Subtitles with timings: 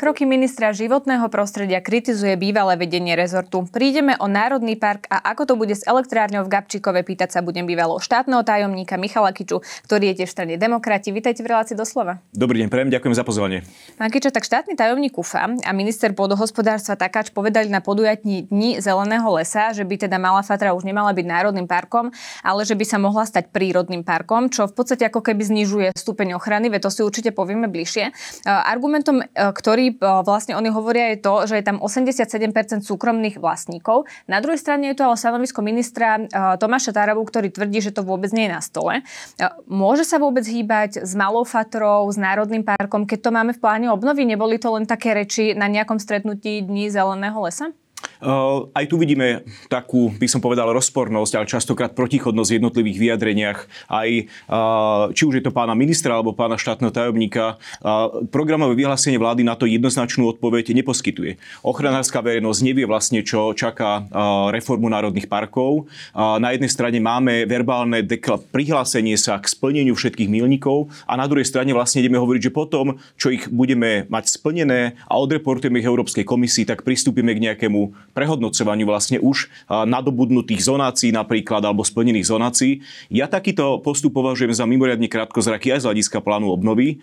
[0.00, 3.68] Kroky ministra životného prostredia kritizuje bývalé vedenie rezortu.
[3.68, 7.68] Prídeme o Národný park a ako to bude s elektrárňou v Gabčíkove, pýtať sa budem
[7.68, 11.12] bývalého štátneho tajomníka Michala Kiču, ktorý je tiež v strane demokrati.
[11.12, 12.24] Vítajte v relácii doslova.
[12.32, 13.60] Dobrý deň, prejem, ďakujem za pozvanie.
[14.00, 19.28] Pán Kičo, tak štátny tajomník UFA a minister pôdohospodárstva Takáč povedali na podujatí Dni zeleného
[19.36, 22.08] lesa, že by teda Malá Fatra už nemala byť národným parkom,
[22.40, 26.40] ale že by sa mohla stať prírodným parkom, čo v podstate ako keby znižuje stupeň
[26.40, 28.16] ochrany, veď to si určite povieme bližšie.
[28.48, 34.06] Argumentom, ktorý vlastne oni hovoria je to, že je tam 87% súkromných vlastníkov.
[34.30, 36.20] Na druhej strane je to ale stanovisko ministra
[36.60, 39.02] Tomáša Tarabu, ktorý tvrdí, že to vôbec nie je na stole.
[39.66, 43.88] Môže sa vôbec hýbať s Malou Fatrou, s Národným parkom, keď to máme v pláne
[43.88, 44.28] obnovy?
[44.28, 47.72] Neboli to len také reči na nejakom stretnutí Dní zeleného lesa?
[48.20, 49.42] Uh, aj tu vidíme
[49.72, 53.58] takú, by som povedal, rozpornosť, ale častokrát protichodnosť v jednotlivých vyjadreniach.
[53.88, 59.16] Aj uh, či už je to pána ministra alebo pána štátneho tajomníka, uh, programové vyhlásenie
[59.16, 61.40] vlády na to jednoznačnú odpoveď neposkytuje.
[61.64, 64.04] Ochranárska verejnosť nevie vlastne, čo čaká
[64.52, 65.88] reformu národných parkov.
[66.14, 71.48] Na jednej strane máme verbálne dekla- prihlásenie sa k splneniu všetkých milníkov a na druhej
[71.48, 76.24] strane vlastne ideme hovoriť, že potom, čo ich budeme mať splnené a odreportujeme ich Európskej
[76.26, 82.72] komisii, tak pristúpime k nejakému prehodnocovaniu vlastne už nadobudnutých zonácií napríklad alebo splnených zonácií.
[83.08, 86.98] Ja takýto postup považujem za mimoriadne krátkozraký aj z hľadiska plánu obnovy,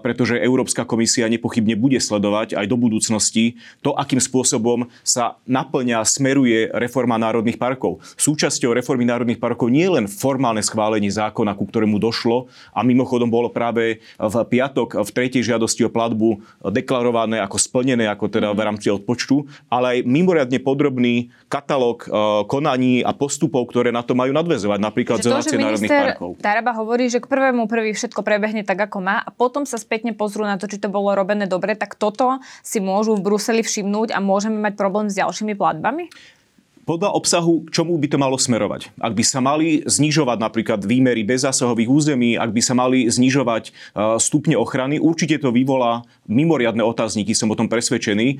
[0.00, 6.70] pretože Európska komisia nepochybne bude sledovať aj do budúcnosti to, akým spôsobom sa naplňa, smeruje
[6.70, 8.04] reforma národných parkov.
[8.14, 13.26] Súčasťou reformy národných parkov nie je len formálne schválenie zákona, ku ktorému došlo a mimochodom
[13.26, 18.60] bolo práve v piatok v tretej žiadosti o platbu deklarované ako splnené, ako teda v
[18.60, 21.14] rámci odpočtu, ale aj mimo mimoriadne podrobný
[21.48, 26.36] katalóg uh, konaní a postupov, ktoré na to majú nadvezovať, napríklad zonácie národných parkov.
[26.44, 30.12] Taraba hovorí, že k prvému prvý všetko prebehne tak, ako má a potom sa spätne
[30.12, 34.12] pozrú na to, či to bolo robené dobre, tak toto si môžu v Bruseli všimnúť
[34.12, 36.12] a môžeme mať problém s ďalšími platbami?
[36.86, 38.94] Podľa obsahu, k čomu by to malo smerovať.
[39.02, 43.70] Ak by sa mali znižovať napríklad výmery bezzásahových území, ak by sa mali znižovať e,
[44.22, 48.36] stupne ochrany, určite to vyvolá mimoriadne otázniky, som o tom presvedčený, e,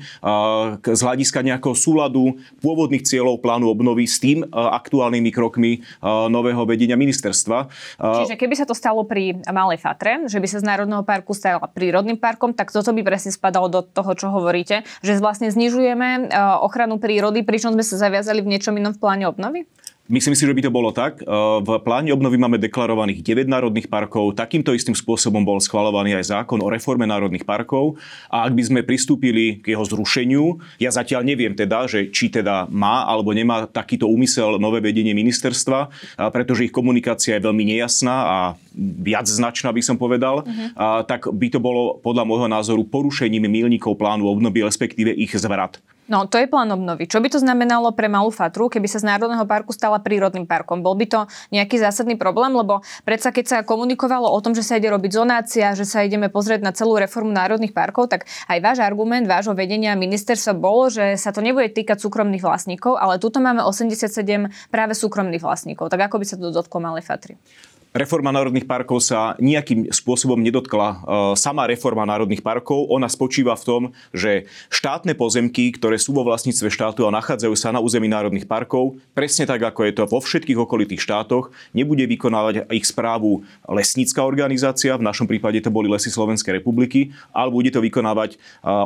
[0.79, 6.95] z hľadiska nejakého súladu pôvodných cieľov plánu obnovy s tým e, aktuálnymi krokmi nového vedenia
[6.95, 7.67] ministerstva.
[7.99, 11.67] Čiže keby sa to stalo pri Malej Fatre, že by sa z Národného parku stala
[11.67, 16.31] prírodným parkom, tak toto by presne spadalo do toho, čo hovoríte, že vlastne znižujeme
[16.63, 19.65] ochranu prírody, pričom sme sa zaviazali v niečom inom v pláne obnovy?
[20.07, 21.19] Myslím si, že by to bolo tak.
[21.19, 24.39] V pláne obnovy máme deklarovaných 9 národných parkov.
[24.39, 27.99] Takýmto istým spôsobom bol schvalovaný aj zákon o reforme národných parkov.
[28.31, 32.71] A ak by sme pristúpili k jeho zrušeniu, ja zatiaľ neviem teda, že či teda
[32.71, 35.91] má alebo nemá takýto úmysel nové vedenie ministerstva,
[36.31, 38.37] pretože ich komunikácia je veľmi nejasná a
[38.79, 40.67] viac značná, by som povedal, uh-huh.
[40.71, 45.83] a, tak by to bolo podľa môjho názoru porušením milníkov plánu obnovy, respektíve ich zvrat.
[46.07, 47.03] No, to je plán obnovy.
[47.03, 50.79] Čo by to znamenalo pre Malú Fatru, keby sa z Národného parku stala prírodným parkom?
[50.79, 51.19] Bol by to
[51.51, 52.55] nejaký zásadný problém?
[52.55, 56.31] Lebo predsa, keď sa komunikovalo o tom, že sa ide robiť zonácia, že sa ideme
[56.31, 61.19] pozrieť na celú reformu národných parkov, tak aj váš argument, vášho vedenia ministerstva bolo, že
[61.19, 64.07] sa to nebude týkať súkromných vlastníkov, ale tuto máme 87
[64.71, 65.91] práve súkromných vlastníkov.
[65.91, 67.35] Tak ako by sa to dotklo Malej Fatry?
[67.95, 70.87] Reforma národných parkov sa nejakým spôsobom nedotkla.
[70.87, 70.95] E,
[71.39, 73.81] sama reforma národných parkov, ona spočíva v tom,
[74.13, 79.01] že štátne pozemky, ktoré sú vo vlastníctve štátu a nachádzajú sa na území národných parkov,
[79.17, 84.93] presne tak, ako je to vo všetkých okolitých štátoch, nebude vykonávať ich správu lesnícka organizácia,
[84.93, 88.37] v našom prípade to boli Lesy Slovenskej republiky, ale bude to vykonávať e,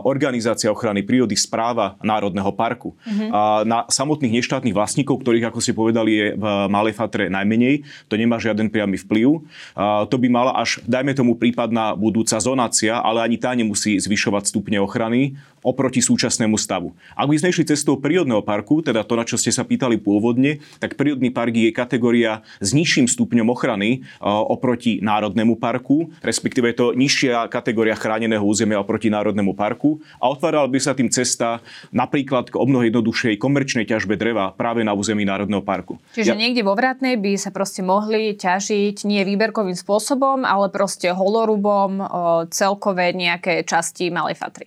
[0.07, 2.95] organizácia ochrany prírody správa Národného parku.
[3.03, 3.29] Mm-hmm.
[3.29, 8.15] A na samotných neštátnych vlastníkov, ktorých, ako ste povedali, je v Malej Fatre najmenej, to
[8.15, 9.43] nemá žiaden priamy vplyv.
[9.77, 14.81] To by mala až, dajme tomu, prípadná budúca zonácia, ale ani tá nemusí zvyšovať stupne
[14.81, 16.93] ochrany oproti súčasnému stavu.
[17.13, 20.59] Ak by sme išli cestou prírodného parku, teda to, na čo ste sa pýtali pôvodne,
[20.81, 26.87] tak prírodný park je kategória s nižším stupňom ochrany oproti národnému parku, respektíve je to
[26.97, 31.61] nižšia kategória chráneného územia oproti národnému parku a otváral by sa tým cesta
[31.93, 36.01] napríklad k o mnoho jednoduchšej komerčnej ťažbe dreva práve na území národného parku.
[36.17, 36.39] Čiže ja...
[36.39, 42.01] niekde vo Vratnej by sa proste mohli ťažiť nie výberkovým spôsobom, ale proste holorubom
[42.49, 44.65] celkové nejaké časti Malej Fatry.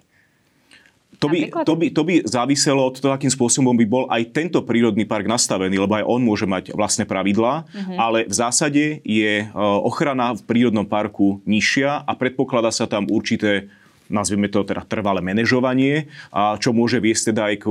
[1.24, 4.60] To by, to, by, to by záviselo od toho, akým spôsobom by bol aj tento
[4.60, 7.96] prírodný park nastavený, lebo aj on môže mať vlastné pravidlá, uh-huh.
[7.96, 13.72] ale v zásade je e, ochrana v prírodnom parku nižšia a predpokladá sa tam určité
[14.08, 17.64] nazvime to teda trvalé manažovanie, a čo môže viesť teda aj k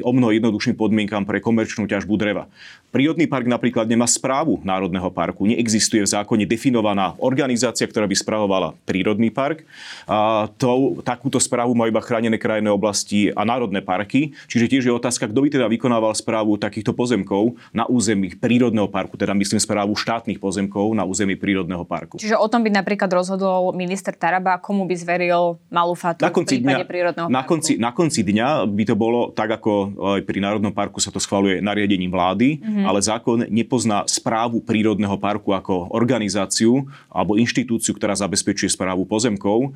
[0.00, 2.48] o mnoho jednoduchším podmienkam pre komerčnú ťažbu dreva.
[2.88, 5.44] Prírodný park napríklad nemá správu Národného parku.
[5.44, 9.68] Neexistuje v zákone definovaná organizácia, ktorá by spravovala prírodný park.
[10.08, 14.32] A to, takúto správu majú iba chránené krajinné oblasti a národné parky.
[14.48, 19.20] Čiže tiež je otázka, kto by teda vykonával správu takýchto pozemkov na území prírodného parku,
[19.20, 22.16] teda myslím správu štátnych pozemkov na území prírodného parku.
[22.16, 26.56] Čiže o tom by napríklad rozhodol minister Taraba, komu by zveril malú fatu na konci
[26.56, 27.52] v prípade dňa, prírodného na parku.
[27.52, 31.20] Konci, na konci dňa by to bolo tak, ako aj pri Národnom parku sa to
[31.20, 32.56] schvaluje nariadením vlády.
[32.56, 32.86] Mm-hmm mm-hmm.
[32.86, 39.74] ale zákon nepozná správu prírodného parku ako organizáciu alebo inštitúciu, ktorá zabezpečuje správu pozemkov.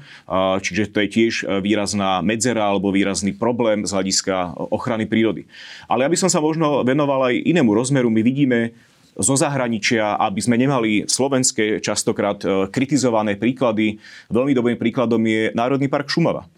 [0.62, 5.50] Čiže to je tiež výrazná medzera alebo výrazný problém z hľadiska ochrany prírody.
[5.90, 8.70] Ale aby som sa možno venoval aj inému rozmeru, my vidíme
[9.12, 14.00] zo zahraničia, aby sme nemali slovenské častokrát e, kritizované príklady.
[14.32, 16.48] Veľmi dobrým príkladom je Národný park Šumava.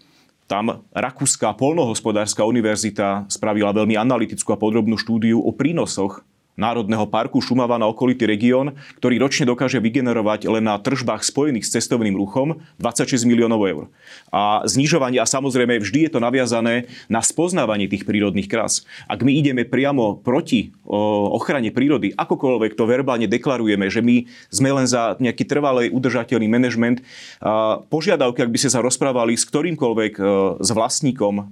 [0.45, 6.21] Tam Rakúska polnohospodárska univerzita spravila veľmi analytickú a podrobnú štúdiu o prínosoch
[6.55, 11.75] Národného parku Šumava na okolitý región, ktorý ročne dokáže vygenerovať len na tržbách spojených s
[11.75, 13.83] cestovným ruchom 26 miliónov eur.
[14.31, 18.87] A znižovanie, a samozrejme vždy je to naviazané na spoznávanie tých prírodných krás.
[19.11, 24.87] Ak my ideme priamo proti ochrane prírody, akokoľvek to verbálne deklarujeme, že my sme len
[24.87, 27.03] za nejaký trvalý udržateľný manažment,
[27.91, 30.13] požiadavky, ak by ste sa rozprávali s ktorýmkoľvek
[30.63, 31.51] s vlastníkom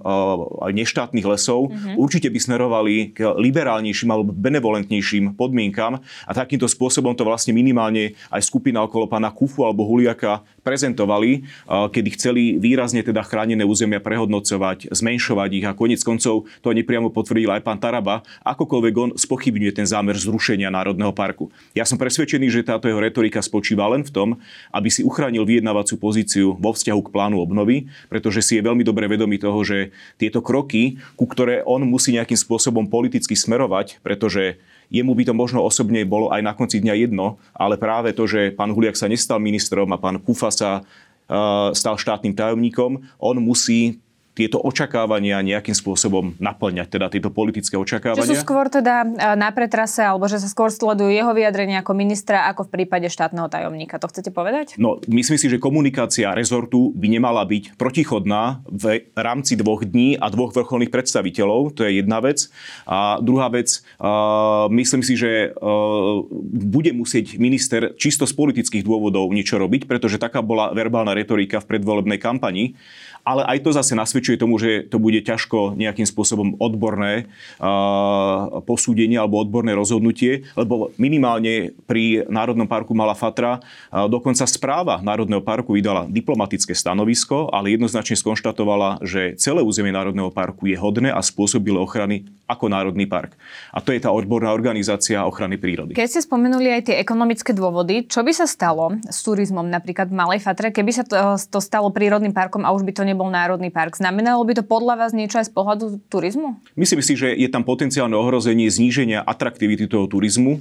[0.72, 2.00] neštátnych lesov, mm-hmm.
[2.00, 5.98] určite by smerovali k liberálnejším alebo benevolentným kvalitnejším podmienkam.
[6.26, 12.08] A takýmto spôsobom to vlastne minimálne aj skupina okolo pána Kufu alebo Huliaka prezentovali, kedy
[12.16, 17.60] chceli výrazne teda chránené územia prehodnocovať, zmenšovať ich a konec koncov to nepriamo potvrdil aj
[17.60, 21.52] pán Taraba, akokoľvek on spochybňuje ten zámer zrušenia Národného parku.
[21.76, 24.28] Ja som presvedčený, že táto jeho retorika spočíva len v tom,
[24.72, 29.04] aby si uchránil vyjednávaciu pozíciu vo vzťahu k plánu obnovy, pretože si je veľmi dobre
[29.04, 34.56] vedomý toho, že tieto kroky, ku ktoré on musí nejakým spôsobom politicky smerovať, pretože
[34.92, 38.52] Jemu by to možno osobne bolo aj na konci dňa jedno, ale práve to, že
[38.52, 43.98] pán Huliak sa nestal ministrom a pán Kufa sa uh, stal štátnym tajomníkom, on musí
[44.34, 48.26] tieto očakávania nejakým spôsobom naplňať, teda tieto politické očakávania.
[48.26, 51.94] Že sú skôr teda e, na pretrase, alebo že sa skôr sledujú jeho vyjadrenia ako
[51.94, 54.02] ministra, ako v prípade štátneho tajomníka.
[54.02, 54.74] To chcete povedať?
[54.74, 60.26] No, myslím si, že komunikácia rezortu by nemala byť protichodná v rámci dvoch dní a
[60.34, 61.78] dvoch vrcholných predstaviteľov.
[61.78, 62.50] To je jedna vec.
[62.90, 69.30] A druhá vec, uh, myslím si, že uh, bude musieť minister čisto z politických dôvodov
[69.30, 72.74] niečo robiť, pretože taká bola verbálna retorika v predvolebnej kampani
[73.24, 77.26] ale aj to zase nasvedčuje tomu, že to bude ťažko nejakým spôsobom odborné
[77.56, 85.00] uh, posúdenie alebo odborné rozhodnutie, lebo minimálne pri Národnom parku Malá Fatra uh, dokonca správa
[85.00, 91.08] Národného parku vydala diplomatické stanovisko, ale jednoznačne skonštatovala, že celé územie Národného parku je hodné
[91.08, 93.40] a spôsobilo ochrany ako Národný park.
[93.72, 95.96] A to je tá odborná organizácia ochrany prírody.
[95.96, 100.16] Keď ste spomenuli aj tie ekonomické dôvody, čo by sa stalo s turizmom napríklad v
[100.20, 103.70] Malej Fatre, keby sa to, to stalo prírodným parkom a už by to nebol národný
[103.70, 103.94] park.
[103.94, 106.58] Znamenalo by to podľa vás niečo aj z pohľadu turizmu?
[106.74, 110.58] Myslím si, že je tam potenciálne ohrozenie zníženia atraktivity toho turizmu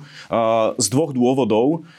[0.77, 1.89] z dvoch dôvodov.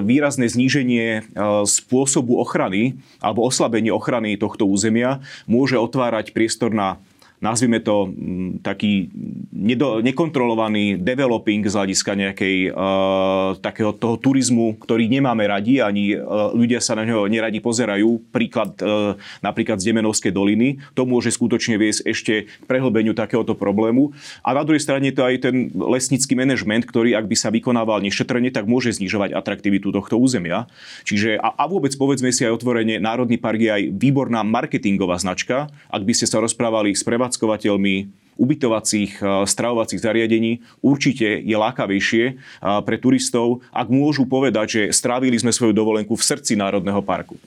[0.00, 1.28] Výrazné zníženie
[1.68, 6.96] spôsobu ochrany alebo oslabenie ochrany tohto územia môže otvárať priestor na
[7.40, 9.08] nazvime to mm, taký
[9.50, 16.52] nedo, nekontrolovaný developing z hľadiska nejakej uh, takého toho turizmu, ktorý nemáme radi, ani uh,
[16.52, 18.32] ľudia sa na neho neradi pozerajú.
[18.32, 20.80] Príklad uh, napríklad z Demenovskej doliny.
[20.96, 24.12] To môže skutočne viesť ešte k prehlbeniu takéhoto problému.
[24.44, 28.52] A na druhej strane to aj ten lesnický manažment, ktorý ak by sa vykonával nešetrne,
[28.52, 30.68] tak môže znižovať atraktivitu tohto územia.
[31.08, 35.72] Čiže a, a vôbec povedzme si aj otvorene, Národný park je aj výborná marketingová značka.
[35.88, 37.94] Ak by ste sa rozprávali s prevádzkou prevádzkovateľmi
[38.40, 42.36] ubytovacích, eh, stravovacích zariadení určite je lákavejšie eh,
[42.82, 47.38] pre turistov, ak môžu povedať, že strávili sme svoju dovolenku v srdci Národného parku.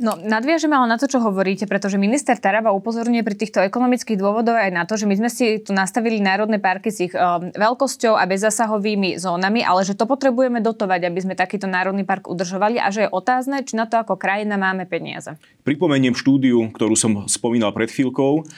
[0.00, 4.56] No, nadviažem ale na to, čo hovoríte, pretože minister Taraba upozorňuje pri týchto ekonomických dôvodoch
[4.56, 8.16] aj na to, že my sme si tu nastavili národné parky s ich um, veľkosťou
[8.16, 12.88] a bezzasahovými zónami, ale že to potrebujeme dotovať, aby sme takýto národný park udržovali a
[12.88, 15.36] že je otázne, či na to ako krajina máme peniaze.
[15.68, 18.48] Pripomeniem štúdiu, ktorú som spomínal pred chvíľkou.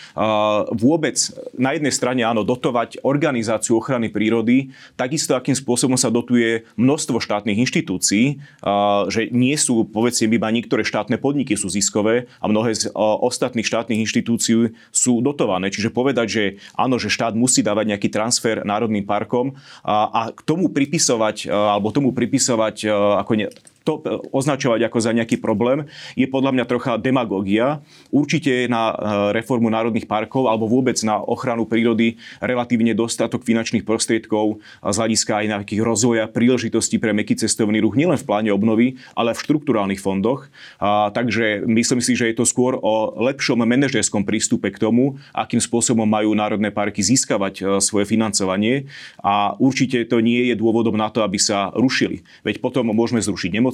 [0.78, 1.16] Vôbec
[1.58, 7.58] na jednej strane áno, dotovať organizáciu ochrany prírody, takisto akým spôsobom sa dotuje množstvo štátnych
[7.66, 8.38] inštitúcií,
[9.10, 14.04] že nie sú, povedzme, iba niektoré štátne podniky sú ziskové a mnohé z ostatných štátnych
[14.04, 15.72] inštitúcií sú dotované.
[15.72, 16.44] Čiže povedať, že
[16.76, 21.94] áno, že štát musí dávať nejaký transfer národným parkom a, a k tomu pripisovať, alebo
[21.94, 22.86] tomu pripisovať
[23.24, 23.46] ako ne,
[23.82, 27.82] to označovať ako za nejaký problém je podľa mňa trocha demagógia.
[28.14, 28.94] Určite na
[29.34, 35.46] reformu národných parkov alebo vôbec na ochranu prírody relatívne dostatok finančných prostriedkov z hľadiska aj
[35.58, 40.46] nejakých rozvoja príležitostí pre meký cestovný ruch nielen v pláne obnovy, ale v štruktúrálnych fondoch.
[40.78, 45.58] A, takže myslím si, že je to skôr o lepšom manažerskom prístupe k tomu, akým
[45.58, 48.86] spôsobom majú národné parky získavať svoje financovanie
[49.22, 52.22] a určite to nie je dôvodom na to, aby sa rušili.
[52.44, 53.71] Veď potom môžeme zrušiť nemocnice,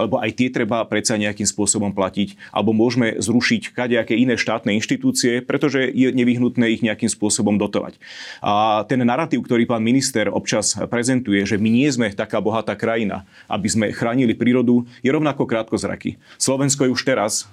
[0.00, 5.44] alebo aj tie treba predsa nejakým spôsobom platiť, alebo môžeme zrušiť kadejaké iné štátne inštitúcie,
[5.44, 8.00] pretože je nevyhnutné ich nejakým spôsobom dotovať.
[8.40, 13.26] A ten narratív, ktorý pán minister občas prezentuje, že my nie sme taká bohatá krajina,
[13.50, 16.16] aby sme chránili prírodu, je rovnako krátkozraký.
[16.38, 17.50] Slovensko je už teraz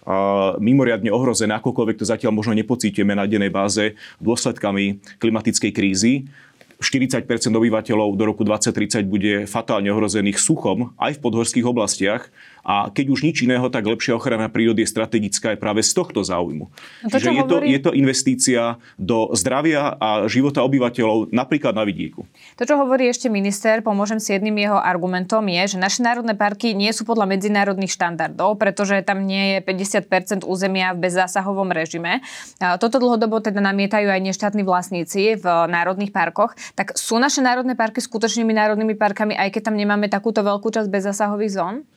[0.61, 6.29] mimoriadne ohrozené, akokoľvek to zatiaľ možno nepocítime na dennej báze dôsledkami klimatickej krízy.
[6.77, 7.25] 40%
[7.57, 12.29] obyvateľov do roku 2030 bude fatálne ohrozených suchom aj v podhorských oblastiach
[12.67, 16.19] a keď už nič iného, tak lepšia ochrana prírody je strategická aj práve z tohto
[16.19, 16.67] záujmu.
[16.67, 17.47] No to, Čiže je, hovorí...
[17.47, 22.27] to, je to investícia do zdravia a života obyvateľov napríklad na vidieku.
[22.59, 26.75] To, čo hovorí ešte minister, pomôžem si jedným jeho argumentom, je, že naše národné parky
[26.75, 32.19] nie sú podľa medzinárodných štandardov, pretože tam nie je 50% územia v bezzásahovom režime.
[32.59, 36.51] Toto dlhodobo teda namietajú aj neštátni vlastníci v národných parkoch.
[36.75, 40.91] Tak sú naše národné parky skutočnými národnými parkami, aj keď tam nemáme takúto veľkú časť
[40.91, 41.87] bezzásahových zón?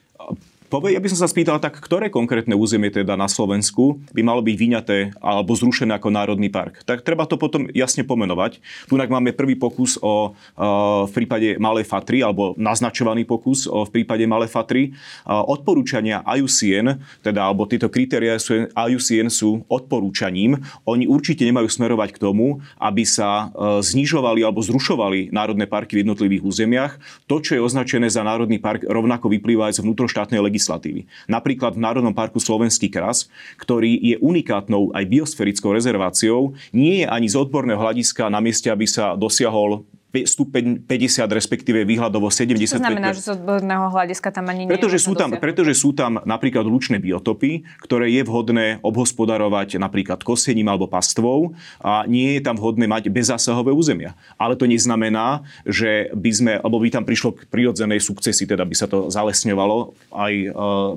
[0.94, 4.54] Ja by som sa spýtal, tak ktoré konkrétne územie teda na Slovensku by malo byť
[4.54, 6.86] vyňaté alebo zrušené ako národný park?
[6.86, 8.62] Tak treba to potom jasne pomenovať.
[8.86, 10.30] Tu máme prvý pokus o,
[11.10, 14.94] v prípade Malej Fatry, alebo naznačovaný pokus o, v prípade Malej Fatry.
[15.26, 18.38] Odporúčania IUCN, teda, alebo tieto kritéria
[18.78, 20.54] IUCN sú odporúčaním.
[20.86, 26.06] Oni určite nemajú smerovať k tomu, aby sa e, znižovali alebo zrušovali národné parky v
[26.06, 26.92] jednotlivých územiach.
[27.26, 31.08] To, čo je označené za národný park, rovnako vyplýva aj z vnútroštátnej legislatívy legislatívy.
[31.24, 37.32] Napríklad v Národnom parku Slovenský kras, ktorý je unikátnou aj biosferickou rezerváciou, nie je ani
[37.32, 42.76] z odborného hľadiska na mieste, aby sa dosiahol stupeň 50, respektíve výhľadovo 70.
[42.76, 46.18] To znamená, že z odborného hľadiska tam ani nie pretože sú tam, pretože sú tam
[46.24, 52.56] napríklad lučné biotopy, ktoré je vhodné obhospodarovať napríklad kosením alebo pastvou a nie je tam
[52.56, 54.16] vhodné mať bezzásahové územia.
[54.40, 58.74] Ale to neznamená, že by sme, alebo by tam prišlo k prirodzenej sukcesi, teda by
[58.74, 60.46] sa to zalesňovalo aj e,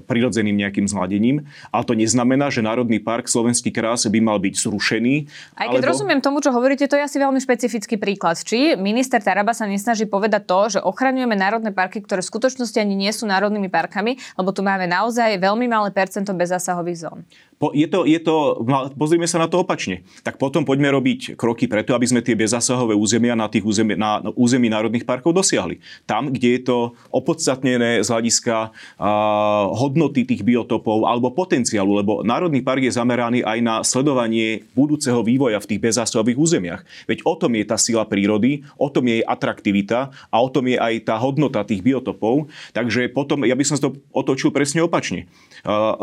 [0.07, 1.43] prirodzeným nejakým zmladením.
[1.69, 5.15] Ale to neznamená, že Národný park Slovenský krás by mal byť zrušený.
[5.59, 5.91] Aj keď alebo...
[5.91, 8.39] rozumiem tomu, čo hovoríte, to je asi veľmi špecifický príklad.
[8.39, 12.95] Či minister Taraba sa nesnaží povedať to, že ochraňujeme národné parky, ktoré v skutočnosti ani
[12.95, 17.19] nie sú národnými parkami, lebo tu máme naozaj veľmi malé percento bezzásahových zón
[17.59, 18.65] je to, je to,
[18.97, 20.03] pozrime sa na to opačne.
[20.25, 24.19] Tak potom poďme robiť kroky preto, aby sme tie bezásahové územia na, tých území, na
[24.35, 25.79] území národných parkov dosiahli.
[26.03, 26.77] Tam, kde je to
[27.13, 33.59] opodstatnené z hľadiska uh, hodnoty tých biotopov alebo potenciálu, lebo Národný park je zameraný aj
[33.63, 36.81] na sledovanie budúceho vývoja v tých bezásahových územiach.
[37.07, 40.67] Veď o tom je tá sila prírody, o tom je jej atraktivita a o tom
[40.67, 42.49] je aj tá hodnota tých biotopov.
[42.73, 45.29] Takže potom, ja by som to otočil presne opačne.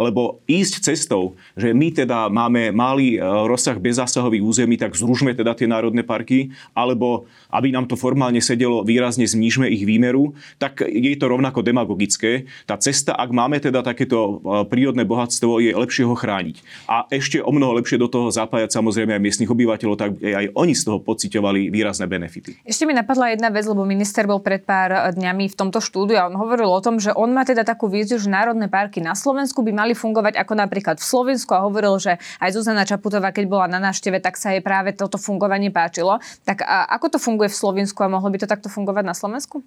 [0.00, 5.52] Lebo ísť cestou, že my teda máme malý e, rozsah bezzásahových území, tak zružme teda
[5.52, 11.12] tie národné parky, alebo aby nám to formálne sedelo, výrazne znížme ich výmeru, tak je
[11.12, 12.48] to rovnako demagogické.
[12.64, 16.88] Tá cesta, ak máme teda takéto e, prírodné bohatstvo, je lepšie ho chrániť.
[16.88, 20.72] A ešte o mnoho lepšie do toho zapájať samozrejme aj miestnych obyvateľov, tak aj oni
[20.72, 22.64] z toho pociťovali výrazné benefity.
[22.64, 26.32] Ešte mi napadla jedna vec, lebo minister bol pred pár dňami v tomto štúdiu a
[26.32, 29.49] on hovoril o tom, že on má teda takú víziu, že národné parky na Slovensku
[29.58, 33.44] by mali fungovať ako napríklad v Slovensku Slovensku a hovoril, že aj Zuzana Čaputová, keď
[33.48, 36.20] bola na návšteve, tak sa jej práve toto fungovanie páčilo.
[36.44, 39.62] Tak a ako to funguje v Slovensku a mohlo by to takto fungovať na Slovensku?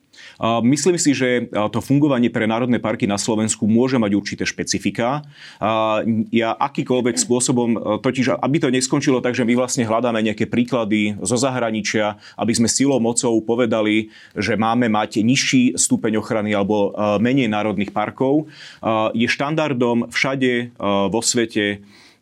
[0.62, 5.25] Myslím si, že to fungovanie pre národné parky na Slovensku môže mať určité špecifika.
[6.30, 11.40] Ja akýkoľvek spôsobom, totiž aby to neskončilo tak, že my vlastne hľadáme nejaké príklady zo
[11.40, 16.92] zahraničia, aby sme silou mocou povedali, že máme mať nižší stupeň ochrany alebo
[17.24, 18.52] menej národných parkov.
[19.16, 19.25] Je
[19.74, 20.77] štandardom všade
[21.10, 21.82] vo svete svete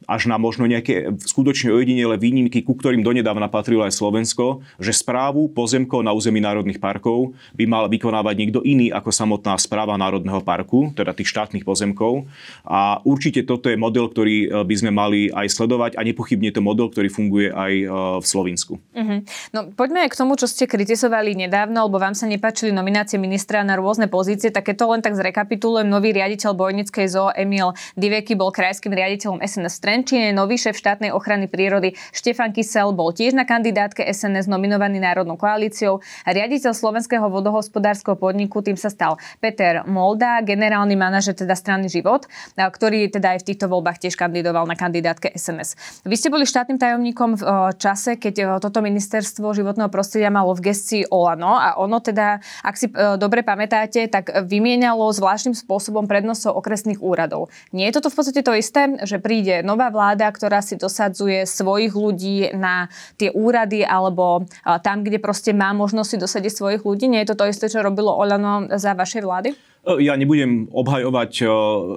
[0.10, 5.54] až na možno nejaké skutočne ojedinele výnimky, ku ktorým donedávna patrilo aj Slovensko, že správu
[5.54, 10.90] pozemkov na území národných parkov by mal vykonávať niekto iný ako samotná správa Národného parku,
[10.98, 12.26] teda tých štátnych pozemkov.
[12.66, 16.62] A určite toto je model, ktorý e, by sme mali aj sledovať a nepochybne to
[16.64, 17.86] model, ktorý funguje aj e,
[18.22, 18.74] v Slovensku.
[18.78, 19.20] Uh-huh.
[19.54, 23.62] No poďme aj k tomu, čo ste kritizovali nedávno, lebo vám sa nepáčili nominácie ministra
[23.62, 28.34] na rôzne pozície, tak keď to len tak zrekapitulujem, nový riaditeľ Bojnickej zoo Emil Diveky
[28.34, 33.44] bol krajským riaditeľom SNS Trenčine nový šéf štátnej ochrany prírody Štefan Kysel bol tiež na
[33.44, 36.00] kandidátke SNS nominovaný Národnou koalíciou.
[36.24, 42.24] Riaditeľ slovenského vodohospodárskeho podniku tým sa stal Peter Molda, generálny manažer teda strany Život,
[42.56, 45.76] ktorý teda aj v týchto voľbách tiež kandidoval na kandidátke SNS.
[46.08, 47.44] Vy ste boli štátnym tajomníkom v
[47.76, 52.88] čase, keď toto ministerstvo životného prostredia malo v gestii Olano a ono teda, ak si
[53.20, 57.52] dobre pamätáte, tak vymienialo zvláštnym spôsobom prednosov okresných úradov.
[57.76, 61.96] Nie je toto v podstate to isté, že príde nová vláda, ktorá si dosadzuje svojich
[61.96, 64.46] ľudí na tie úrady alebo
[64.84, 67.08] tam, kde proste má možnosť si dosadiť svojich ľudí?
[67.08, 69.71] Nie je to to isté, čo robilo Olano za vašej vlády?
[69.82, 71.46] E, ja nebudem obhajovať e,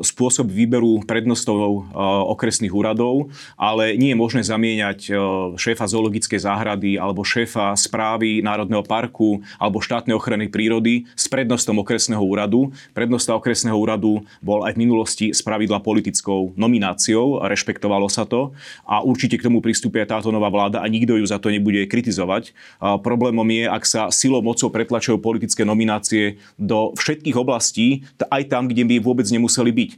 [0.01, 2.01] spôsob výberu prednostov e,
[2.33, 3.29] okresných úradov,
[3.61, 5.13] ale nie je možné zamieňať
[5.61, 12.21] šéfa zoologickej záhrady alebo šéfa správy Národného parku alebo štátnej ochrany prírody s prednostom okresného
[12.25, 12.73] úradu.
[12.97, 18.57] Prednosta okresného úradu bol aj v minulosti z pravidla politickou nomináciou, rešpektovalo sa to
[18.89, 22.57] a určite k tomu pristúpia táto nová vláda a nikto ju za to nebude kritizovať.
[22.81, 28.71] Problémom je, ak sa silou mocou pretlačujú politické nominácie do všetkých oblastí oblastí, aj tam,
[28.71, 29.91] kde by vôbec nemuseli byť.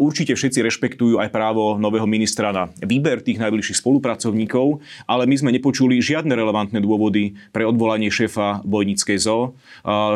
[0.00, 5.50] Určite všetci rešpektujú aj právo nového ministra na výber tých najbližších spolupracovníkov, ale my sme
[5.52, 9.54] nepočuli žiadne relevantné dôvody pre odvolanie šéfa Bojnickej zoo,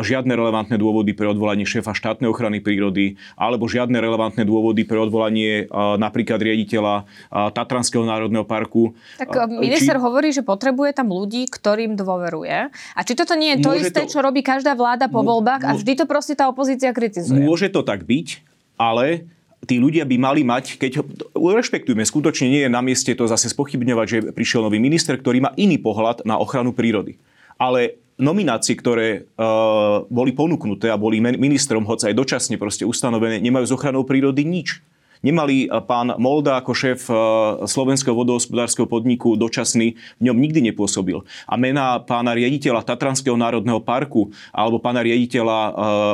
[0.01, 5.69] žiadne relevantné dôvody pre odvolanie šéfa štátnej ochrany prírody, alebo žiadne relevantné dôvody pre odvolanie
[5.73, 7.05] napríklad riaditeľa
[7.53, 8.97] Tatranského národného parku.
[9.21, 10.01] Tak minister či...
[10.01, 12.69] hovorí, že potrebuje tam ľudí, ktorým dôveruje.
[12.71, 14.17] A či toto nie je to isté, to...
[14.17, 17.43] čo robí každá vláda po voľbách a vždy to proste tá opozícia kritizuje.
[17.43, 18.39] Môže to tak byť,
[18.79, 19.27] ale
[19.67, 21.03] tí ľudia by mali mať, keď
[21.35, 25.43] ho rešpektujeme, skutočne nie je na mieste to zase spochybňovať, že prišiel nový minister, ktorý
[25.43, 27.19] má iný pohľad na ochranu prírody.
[27.59, 33.65] Ale nominácie, ktoré uh, boli ponúknuté a boli ministrom, hoci aj dočasne proste ustanovené, nemajú
[33.67, 34.79] s ochranou prírody nič.
[35.25, 37.17] Nemali eh, pán Molda ako šéf eh,
[37.65, 41.25] slovenského vodohospodárskeho podniku dočasný, v ňom nikdy nepôsobil.
[41.49, 45.71] A mená pána riaditeľa Tatranského národného parku alebo pána riaditeľa eh,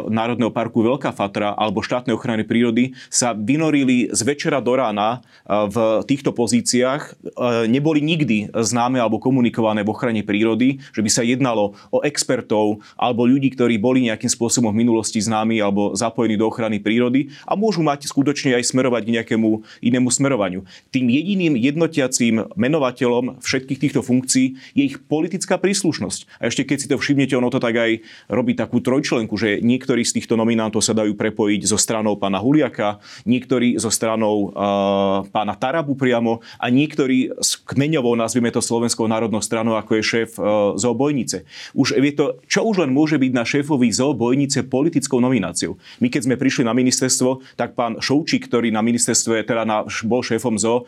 [0.08, 6.06] Národného parku Veľká Fatra alebo štátnej ochrany prírody sa vynorili z večera do rána v
[6.06, 7.34] týchto pozíciách.
[7.68, 13.26] Neboli nikdy známe alebo komunikované v ochrane prírody, že by sa jednalo o expertov alebo
[13.26, 17.82] ľudí, ktorí boli nejakým spôsobom v minulosti známi alebo zapojení do ochrany prírody a môžu
[17.82, 19.50] mať skutočne aj smerovať smerovať k nejakému
[19.82, 20.62] inému smerovaniu.
[20.94, 26.20] Tým jediným jednotiacím menovateľom všetkých týchto funkcií je ich politická príslušnosť.
[26.38, 27.92] A ešte keď si to všimnete, ono to tak aj
[28.30, 33.02] robí takú trojčlenku, že niektorí z týchto nominantov sa dajú prepojiť so stranou pána Huliaka,
[33.26, 39.42] niektorí so stranou uh, pána Tarabu priamo a niektorí s kmeňovou, nazvime to Slovenskou národnou
[39.42, 41.48] stranou, ako je šéf uh, zoobojnice.
[41.74, 45.80] Už je to, čo už len môže byť na šéfovi zoobojnice politickou nomináciou.
[46.04, 50.22] My keď sme prišli na ministerstvo, tak pán Šoučík, ktorý na ministerstve, teda na, bol
[50.22, 50.86] šéfom ZO,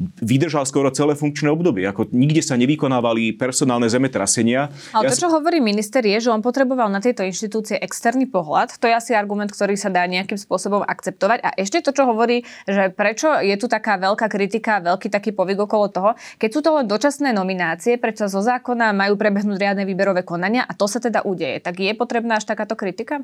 [0.00, 1.84] vydržal skoro celé funkčné obdobie.
[1.84, 4.72] Ako nikde sa nevykonávali personálne zemetrasenia.
[4.96, 8.80] Ale ja to, čo hovorí minister, je, že on potreboval na tejto inštitúcie externý pohľad.
[8.80, 11.38] To je asi argument, ktorý sa dá nejakým spôsobom akceptovať.
[11.44, 15.68] A ešte to, čo hovorí, že prečo je tu taká veľká kritika, veľký taký povyk
[15.68, 20.24] okolo toho, keď sú to len dočasné nominácie, prečo zo zákona majú prebehnúť riadne výberové
[20.24, 21.60] konania a to sa teda udeje.
[21.60, 23.20] Tak je potrebná až takáto kritika?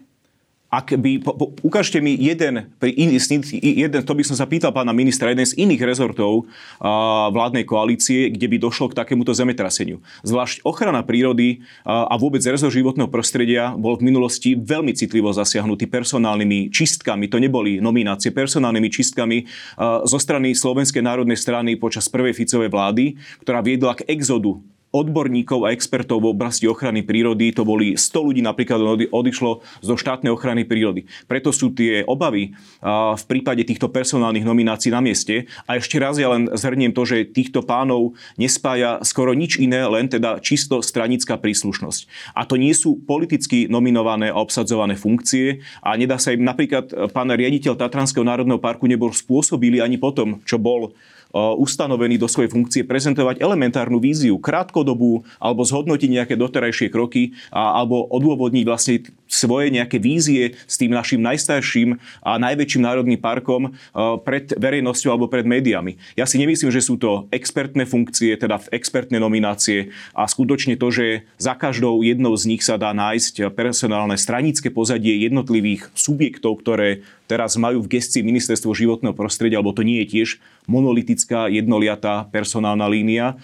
[0.77, 3.17] Ak by, po, po, ukážte mi jeden, iný,
[3.57, 6.45] jeden, to by som sa pýtal pána ministra, jeden z iných rezortov
[6.77, 10.05] a, vládnej koalície, kde by došlo k takémuto zemetraseniu.
[10.21, 15.89] Zvlášť ochrana prírody a, a vôbec rezort životného prostredia bol v minulosti veľmi citlivo zasiahnutý
[15.89, 19.49] personálnymi čistkami, to neboli nominácie, personálnymi čistkami
[19.81, 24.61] a, zo strany Slovenskej národnej strany počas prvej Ficovej vlády, ktorá viedla k exodu
[24.97, 27.53] odborníkov a expertov v oblasti ochrany prírody.
[27.53, 28.81] To boli 100 ľudí napríklad
[29.13, 31.05] odišlo zo štátnej ochrany prírody.
[31.29, 35.45] Preto sú tie obavy v prípade týchto personálnych nominácií na mieste.
[35.69, 40.09] A ešte raz ja len zhrniem to, že týchto pánov nespája skoro nič iné, len
[40.09, 42.33] teda čisto stranická príslušnosť.
[42.33, 47.29] A to nie sú politicky nominované a obsadzované funkcie a nedá sa im napríklad pán
[47.29, 50.95] riaditeľ Tatranského národného parku nebol spôsobili ani potom, čo bol
[51.35, 58.07] ustanovený do svojej funkcie prezentovať elementárnu víziu, krátkodobú, alebo zhodnotiť nejaké doterajšie kroky, a, alebo
[58.09, 63.75] odôvodniť vlastne svoje nejaké vízie s tým našim najstarším a najväčším národným parkom
[64.23, 65.99] pred verejnosťou alebo pred médiami.
[66.15, 71.27] Ja si nemyslím, že sú to expertné funkcie, teda expertné nominácie a skutočne to, že
[71.37, 77.59] za každou jednou z nich sa dá nájsť personálne stranické pozadie jednotlivých subjektov, ktoré teraz
[77.59, 80.29] majú v gestii ministerstvo životného prostredia, alebo to nie je tiež
[80.71, 83.35] monolitická, jednoliatá personálna línia.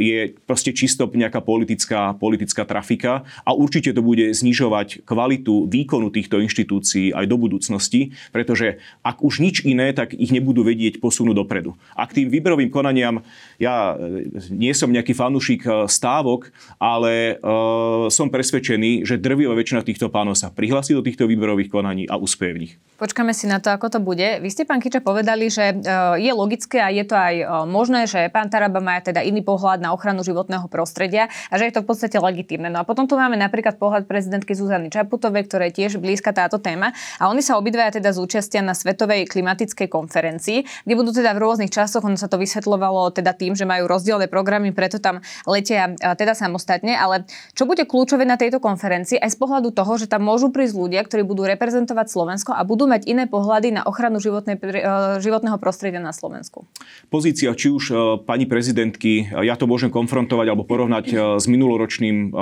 [0.00, 6.08] Je proste čisto nejaká politická, politická trafika a určite to bude znižovať kvalitu kvalitu výkonu
[6.08, 11.36] týchto inštitúcií aj do budúcnosti, pretože ak už nič iné, tak ich nebudú vedieť posunúť
[11.36, 11.76] dopredu.
[11.92, 13.20] A k tým výberovým konaniam,
[13.60, 16.48] ja e, nie som nejaký fanúšik e, stávok,
[16.80, 22.08] ale uh, som presvedčený, že drvivá väčšina týchto pánov sa prihlási do týchto výberových konaní
[22.08, 22.72] a úspeje v nich.
[22.96, 24.22] Počkáme si na to, ako to bude.
[24.22, 25.76] Vy ste, pán Kiča, povedali, že
[26.20, 29.90] je logické a je to aj možné, že pán Taraba má teda iný pohľad na
[29.92, 32.70] ochranu životného prostredia a že je to v podstate legitímne.
[32.70, 36.60] No a potom tu máme napríklad pohľad prezidentky Zuzany Čaputovej, ktoré je tiež blízka táto
[36.60, 36.92] téma.
[37.16, 41.72] A oni sa obidvaja teda zúčastia na Svetovej klimatickej konferencii, kde budú teda v rôznych
[41.72, 46.36] časoch, ono sa to vysvetľovalo teda tým, že majú rozdielne programy, preto tam letia teda
[46.36, 46.92] samostatne.
[46.92, 47.24] Ale
[47.56, 51.00] čo bude kľúčové na tejto konferencii aj z pohľadu toho, že tam môžu prísť ľudia,
[51.00, 54.82] ktorí budú reprezentovať Slovensko a budú mať iné pohľady na ochranu životnej, e,
[55.22, 56.68] životného prostredia na Slovensku?
[57.08, 57.94] Pozícia či už e,
[58.26, 62.32] pani prezidentky, ja to môžem konfrontovať alebo porovnať e, s minuloročným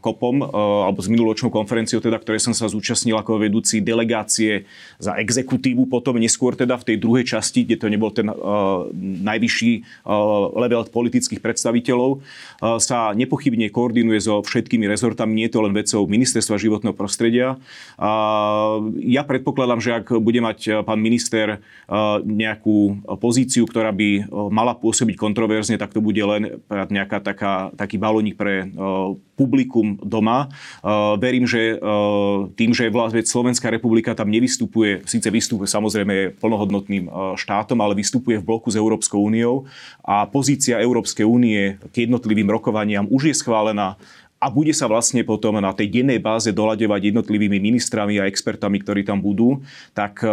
[0.00, 4.64] kopom alebo s minuloročnou konferenciou, teda, ktoré som sa zúčastnil ako vedúci delegácie
[4.96, 9.72] za exekutívu, potom neskôr teda v tej druhej časti, kde to nebol ten uh, najvyšší
[9.80, 15.76] uh, level politických predstaviteľov, uh, sa nepochybne koordinuje so všetkými rezortami, nie je to len
[15.76, 17.60] vecou ministerstva životného prostredia.
[18.00, 24.72] Uh, ja predpokladám, že ak bude mať pán minister uh, nejakú pozíciu, ktorá by mala
[24.72, 30.52] pôsobiť kontroverzne, tak to bude len nejaká taká, taký balónik pre uh, publikum doma.
[30.84, 37.08] Uh, verím, že uh, tým, že vlastne Slovenská republika tam nevystupuje, síce vystupuje samozrejme plnohodnotným
[37.08, 39.64] uh, štátom, ale vystupuje v bloku s Európskou úniou
[40.04, 43.96] a pozícia Európskej únie k jednotlivým rokovaniam už je schválená
[44.40, 49.04] a bude sa vlastne potom na tej dennej báze doľadevať jednotlivými ministrami a expertami, ktorí
[49.04, 49.60] tam budú,
[49.92, 50.32] tak e,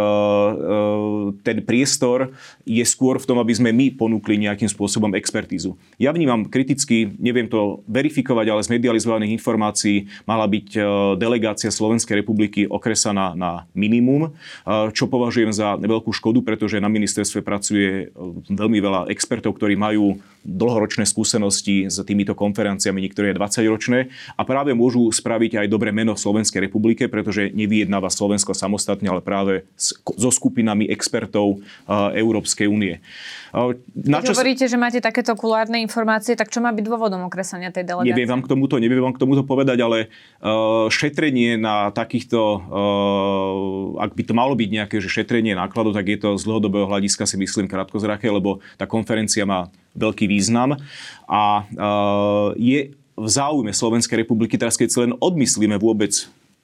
[1.44, 2.32] ten priestor
[2.64, 5.76] je skôr v tom, aby sme my ponúkli nejakým spôsobom expertízu.
[6.00, 10.80] Ja vnímam kriticky, neviem to verifikovať, ale z medializovaných informácií mala byť e,
[11.20, 14.32] delegácia Slovenskej republiky okresaná na minimum,
[14.96, 18.08] čo považujem za veľkú škodu, pretože na ministerstve pracuje
[18.48, 24.74] veľmi veľa expertov, ktorí majú dlhoročné skúsenosti s týmito konferenciami, niektoré 20 ročné a práve
[24.76, 29.66] môžu spraviť aj dobre meno Slovenskej republike, pretože nevyjednáva Slovensko samostatne, ale práve
[30.18, 31.62] so skupinami expertov
[32.14, 33.00] Európskej únie.
[33.96, 34.36] Na čo...
[34.36, 38.12] hovoríte, že máte takéto kulárne informácie, tak čo má byť dôvodom okresania tej delegácie?
[38.12, 40.12] Neviem vám k tomuto, neviem vám k tomuto povedať, ale
[40.92, 42.38] šetrenie na takýchto,
[43.96, 47.24] ak by to malo byť nejaké že šetrenie nákladov, tak je to z dlhodobého hľadiska
[47.24, 50.78] si myslím krátkozraké, lebo tá konferencia má veľký význam.
[51.26, 56.14] A uh, je v záujme Slovenskej republiky, teraz keď si len odmyslíme vôbec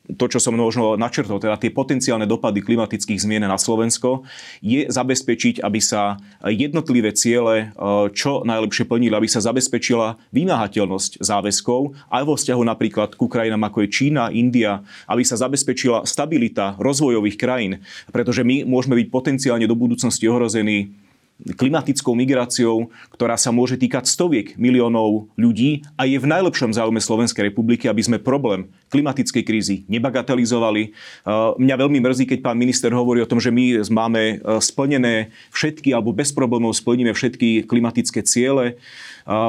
[0.04, 4.28] to, čo som možno načrtol, teda tie potenciálne dopady klimatických zmien na Slovensko,
[4.60, 7.66] je zabezpečiť, aby sa jednotlivé ciele e,
[8.12, 13.88] čo najlepšie plnili, aby sa zabezpečila vymáhateľnosť záväzkov aj vo vzťahu napríklad ku krajinám ako
[13.88, 17.80] je Čína, India, aby sa zabezpečila stabilita rozvojových krajín,
[18.12, 20.92] pretože my môžeme byť potenciálne do budúcnosti ohrození
[21.34, 27.50] klimatickou migráciou, ktorá sa môže týkať stoviek miliónov ľudí a je v najlepšom záujme Slovenskej
[27.50, 30.94] republiky, aby sme problém klimatickej krízy nebagatelizovali.
[31.26, 35.34] Uh, mňa veľmi mrzí, keď pán minister hovorí o tom, že my máme uh, splnené
[35.50, 38.78] všetky alebo bez problémov splníme všetky klimatické ciele.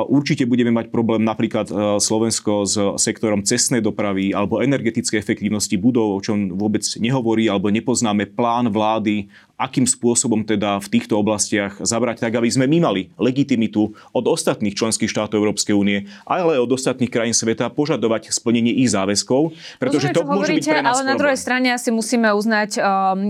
[0.07, 1.67] Určite budeme mať problém napríklad
[1.99, 8.23] Slovensko s sektorom cestnej dopravy alebo energetickej efektívnosti budov, o čom vôbec nehovorí alebo nepoznáme
[8.23, 13.93] plán vlády akým spôsobom teda v týchto oblastiach zabrať tak, aby sme my mali legitimitu
[14.11, 19.55] od ostatných členských štátov Európskej únie, ale od ostatných krajín sveta požadovať splnenie ich záväzkov,
[19.77, 21.11] pretože Rozumiem, to môže hovoríte, byť pre nás Ale problém.
[21.13, 22.83] na druhej strane asi musíme uznať um,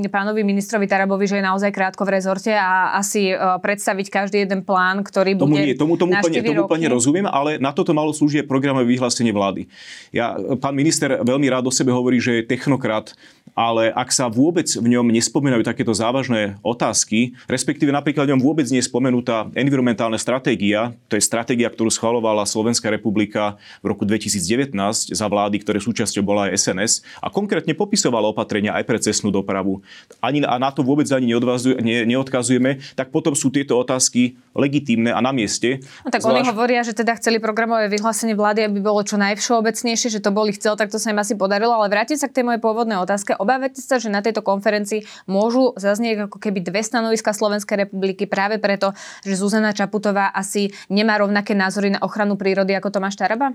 [0.08, 4.64] pánovi ministrovi Tarabovi, že je naozaj krátko v rezorte a asi uh, predstaviť každý jeden
[4.64, 8.16] plán, ktorý tomu bude nie, tomu, tomu, plne, tomu plne rozumiem, ale na toto malo
[8.16, 9.68] slúžiť programové vyhlásenie vlády.
[10.16, 13.12] Ja, pán minister veľmi rád o sebe hovorí, že je technokrat,
[13.56, 18.80] ale ak sa vôbec v ňom nespomínajú takéto závažné otázky, respektíve napríklad ňom vôbec nie
[18.80, 24.72] je spomenutá environmentálna stratégia, to je stratégia, ktorú schvalovala Slovenská republika v roku 2019
[25.12, 29.82] za vlády, ktoré súčasťou bola aj SNS a konkrétne popisovala opatrenia aj pre cestnú dopravu.
[30.24, 35.20] Ani, a na to vôbec ani ne, neodkazujeme, tak potom sú tieto otázky legitímne a
[35.20, 35.84] na mieste.
[36.08, 36.32] No tak Zvlášť...
[36.32, 40.56] oni hovoria, že teda chceli programové vyhlásenie vlády, aby bolo čo najvšeobecnejšie, že to boli
[40.56, 43.36] chcel, tak to sa im asi podarilo, ale vrátim sa k tej mojej pôvodnej otázke.
[43.36, 48.25] Obávate sa, že na tejto konferencii môžu zaznieť zaznie ako keby dve stanoviska Slovenskej republiky
[48.26, 48.92] práve preto,
[49.24, 53.54] že Zuzana Čaputová asi nemá rovnaké názory na ochranu prírody ako Tomáš Taraba?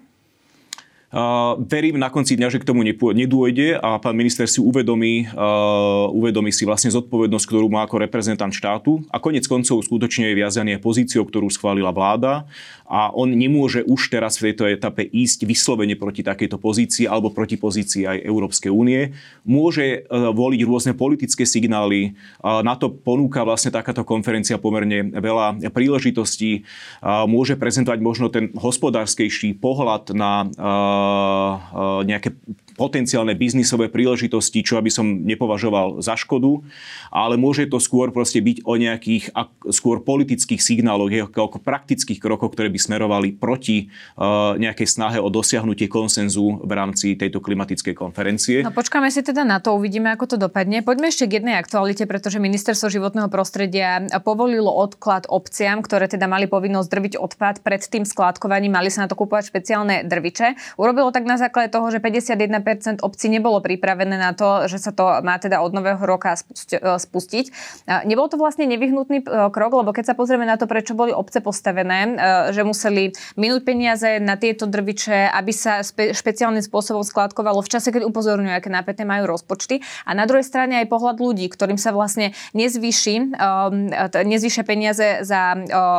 [1.11, 6.07] Uh, verím na konci dňa, že k tomu nedôjde a pán minister si uvedomí, uh,
[6.15, 10.79] uvedomí si vlastne zodpovednosť, ktorú má ako reprezentant štátu a konec koncov skutočne je viazaný
[10.79, 12.47] pozíciou, ktorú schválila vláda
[12.87, 17.59] a on nemôže už teraz v tejto etape ísť vyslovene proti takejto pozícii alebo proti
[17.59, 19.11] pozícii aj Európskej únie.
[19.43, 22.15] Môže uh, voliť rôzne politické signály.
[22.39, 26.63] Na to ponúka vlastne takáto konferencia pomerne veľa príležitostí.
[27.03, 30.47] Môže prezentovať možno ten hospodárskejší pohľad na
[32.05, 32.35] nejaké
[32.81, 36.65] potenciálne biznisové príležitosti, čo aby som nepovažoval za škodu,
[37.13, 39.37] ale môže to skôr proste byť o nejakých
[39.69, 43.93] skôr politických signáloch, ako praktických krokoch, ktoré by smerovali proti
[44.57, 48.65] nejakej snahe o dosiahnutie konsenzu v rámci tejto klimatickej konferencie.
[48.65, 50.81] No počkáme si teda na to, uvidíme, ako to dopadne.
[50.81, 56.47] Poďme ešte k jednej aktualite, pretože Ministerstvo životného prostredia povolilo odklad obciam, ktoré teda mali
[56.47, 60.79] povinnosť drviť odpad pred tým skládkovaním, mali sa na to kúpovať špeciálne drviče.
[60.79, 62.63] Urobilo tak na základe toho, že 51%
[63.03, 66.41] obcí nebolo pripravené na to, že sa to má teda od nového roka e,
[66.99, 67.47] spustiť.
[68.07, 71.43] Nebol to vlastne nevyhnutný e, krok, lebo keď sa pozrieme na to, prečo boli obce
[71.43, 72.11] postavené, e,
[72.55, 77.91] že museli minúť peniaze na tieto drviče, aby sa spe, špeciálnym spôsobom skládkovalo v čase,
[77.91, 79.83] keď upozorňujú, aké napäté majú rozpočty.
[80.05, 83.37] A na druhej strane aj pohľad ľudí, ktorým sa vlastne nezvýši,
[84.27, 85.57] nezvýšia peniaze za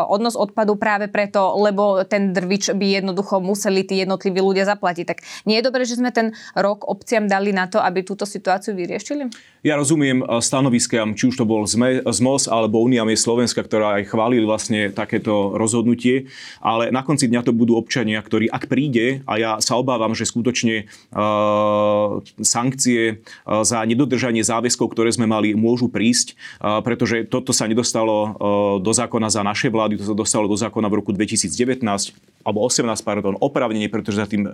[0.07, 5.05] odnos odpadu práve preto, lebo ten drvič by jednoducho museli tí jednotliví ľudia zaplatiť.
[5.05, 8.78] Tak nie je dobré, že sme ten rok obciam dali na to, aby túto situáciu
[8.78, 9.28] vyriešili?
[9.62, 14.13] Ja rozumiem eh, stanoviskám, či už to bol ZMOS alebo Unia je Slovenska, ktorá aj
[14.13, 16.30] chválili vlastne takéto rozhodnutie,
[16.62, 20.30] ale na konci dňa to budú občania, ktorí ak príde, a ja sa obávam, že
[20.30, 27.52] skutočne uh, sankcie uh, za nedodržanie záväzkov, ktoré sme mali, môžu prísť, uh, pretože toto
[27.52, 28.32] sa nedostalo uh,
[28.80, 32.88] do zákona za naše vlády, to sa dostalo do zákona v roku 2019 alebo 18,
[33.06, 34.54] pardon, opravnenie, pretože za tým uh,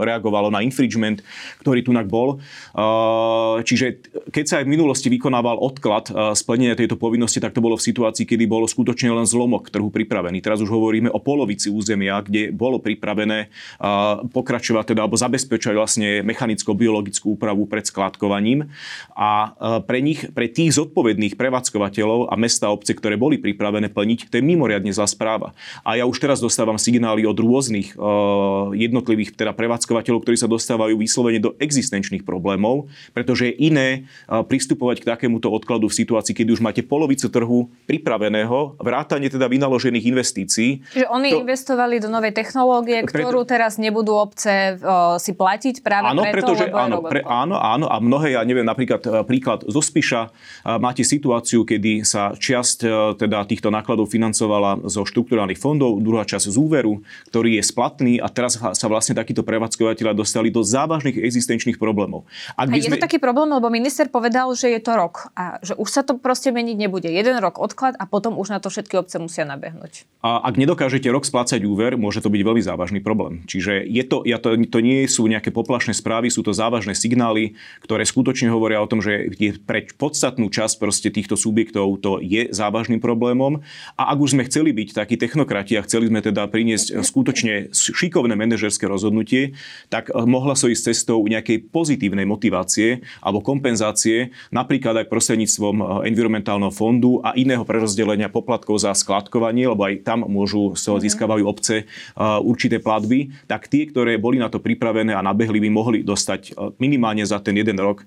[0.00, 1.20] reagovalo na infringement,
[1.60, 2.40] ktorý tunak bol.
[2.72, 4.00] Uh, čiže
[4.32, 7.84] keď sa aj v minulosti vykonával odklad uh, splnenia tejto povinnosti, tak to bolo v
[7.84, 10.40] situácii, kedy bolo skutočne len zlomok trhu pripravený.
[10.40, 16.08] Teraz už hovoríme o polovici územia, kde bolo pripravené uh, pokračovať teda, alebo zabezpečovať vlastne
[16.24, 18.70] mechanicko-biologickú úpravu pred skladkovaním.
[19.12, 24.32] A uh, pre nich, pre tých zodpovedných prevádzkovateľov a mesta obce, ktoré boli pripravené plniť,
[24.32, 25.52] to je mimoriadne zlá správa.
[25.82, 30.96] A ja už teraz dostávam signály od rôznych uh, jednotlivých teda prevádzkovateľov, ktorí sa dostávajú
[30.96, 33.88] vyslovene do existenčných problémov, pretože je iné
[34.30, 39.50] uh, pristupovať k takémuto odkladu v situácii, keď už máte polovicu trhu pripraveného, vrátane teda
[39.50, 40.86] vynaložených investícií.
[40.94, 41.42] Čiže oni to...
[41.42, 43.50] investovali do novej technológie, ktorú preto...
[43.58, 47.86] teraz nebudú obce uh, si platiť práve áno, preto, pretože, lebo áno, pre, áno, áno,
[47.90, 50.30] a mnohé, ja neviem, napríklad príklad zo Spiša,
[50.78, 52.78] máte situáciu, kedy sa časť
[53.18, 58.28] teda týchto nákladov financovala zo štrukturálnych fondov, druhá časť z úveru, ktorý je splatný a
[58.28, 62.28] teraz sa vlastne takíto prevádzkovateľia dostali do závažných existenčných problémov.
[62.54, 62.96] Ak a je sme...
[62.96, 66.16] to taký problém, lebo minister povedal, že je to rok a že už sa to
[66.20, 67.08] proste meniť nebude.
[67.08, 70.08] Jeden rok odklad a potom už na to všetky obce musia nabehnúť.
[70.22, 73.46] A ak nedokážete rok splácať úver, môže to byť veľmi závažný problém.
[73.46, 77.54] Čiže je to, ja to, to nie sú nejaké poplašné správy, sú to závažné signály,
[77.86, 82.50] ktoré skutočne hovoria o tom, že je pre podstatnú časť proste týchto subjektov to je
[82.50, 83.62] závažným problémom.
[83.94, 88.34] A ak už sme chceli byť takí technokrati a chceli sme teda priniesť skutočne šikovné
[88.34, 89.54] manažerské rozhodnutie,
[89.88, 95.86] tak eh, mohla so ísť cestou nejakej pozitívnej motivácie alebo kompenzácie, napríklad aj prostredníctvom eh,
[96.10, 101.02] environmentálneho fondu a iného prerozdelenia poplatkov za skladkovanie, lebo aj tam môžu, so mhm.
[101.06, 105.70] získavajú obce eh, určité platby, tak tie, ktoré boli na to pripravené a nabehli, by
[105.70, 108.04] mohli dostať minimálne za ten jeden rok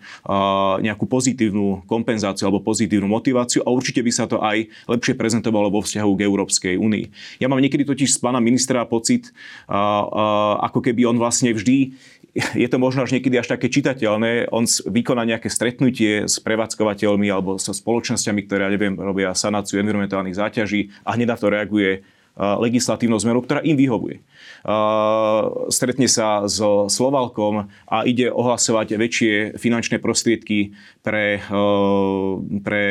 [0.81, 5.81] nejakú pozitívnu kompenzáciu alebo pozitívnu motiváciu a určite by sa to aj lepšie prezentovalo vo
[5.85, 7.05] vzťahu k Európskej únii.
[7.37, 9.29] Ja mám niekedy totiž z pána ministra pocit,
[9.69, 11.93] ako keby on vlastne vždy
[12.53, 14.53] je to možno až niekedy až také čitateľné.
[14.53, 20.37] On vykoná nejaké stretnutie s prevádzkovateľmi alebo so spoločnosťami, ktoré, ja neviem, robia sanáciu environmentálnych
[20.37, 22.05] záťaží a hneď na to reaguje
[22.39, 24.21] legislatívnou zmenou, ktorá im vyhovuje.
[25.69, 31.39] Stretne sa so Slovalkom a ide ohlasovať väčšie finančné prostriedky pre,
[32.63, 32.83] pre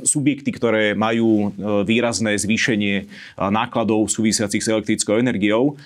[0.00, 1.52] subjekty, ktoré majú
[1.84, 3.06] výrazné zvýšenie
[3.36, 5.76] nákladov súvisiacich s elektrickou energiou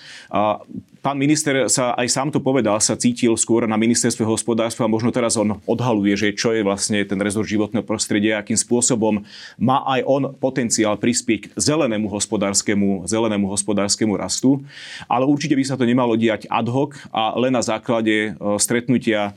[1.07, 5.07] pán minister sa aj sám to povedal, sa cítil skôr na ministerstve hospodárstva a možno
[5.07, 9.23] teraz on odhaluje, že čo je vlastne ten rezort životného prostredia, akým spôsobom
[9.55, 14.59] má aj on potenciál prispieť k zelenému hospodárskému, zelenému hospodárskému rastu.
[15.07, 19.31] Ale určite by sa to nemalo diať ad hoc a len na základe e, stretnutia